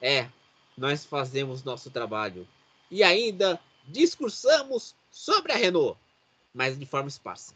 É, 0.01 0.29
nós 0.77 1.05
fazemos 1.05 1.63
nosso 1.63 1.91
trabalho 1.91 2.47
e 2.91 3.03
ainda 3.03 3.59
discursamos 3.87 4.95
sobre 5.11 5.53
a 5.53 5.57
Renault, 5.57 5.99
mas 6.53 6.79
de 6.79 6.85
forma 6.85 7.09
esparsa. 7.09 7.55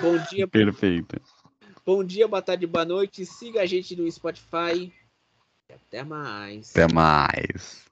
Bom 0.00 0.18
dia. 0.30 0.46
Perfeito. 0.48 1.20
Bom 1.86 2.02
dia, 2.02 2.26
boa 2.26 2.40
tarde, 2.40 2.66
boa 2.66 2.86
noite. 2.86 3.26
Siga 3.26 3.60
a 3.60 3.66
gente 3.66 3.94
no 3.94 4.10
Spotify. 4.10 4.90
Até 5.70 6.02
mais. 6.02 6.70
Até 6.70 6.90
mais. 6.90 7.84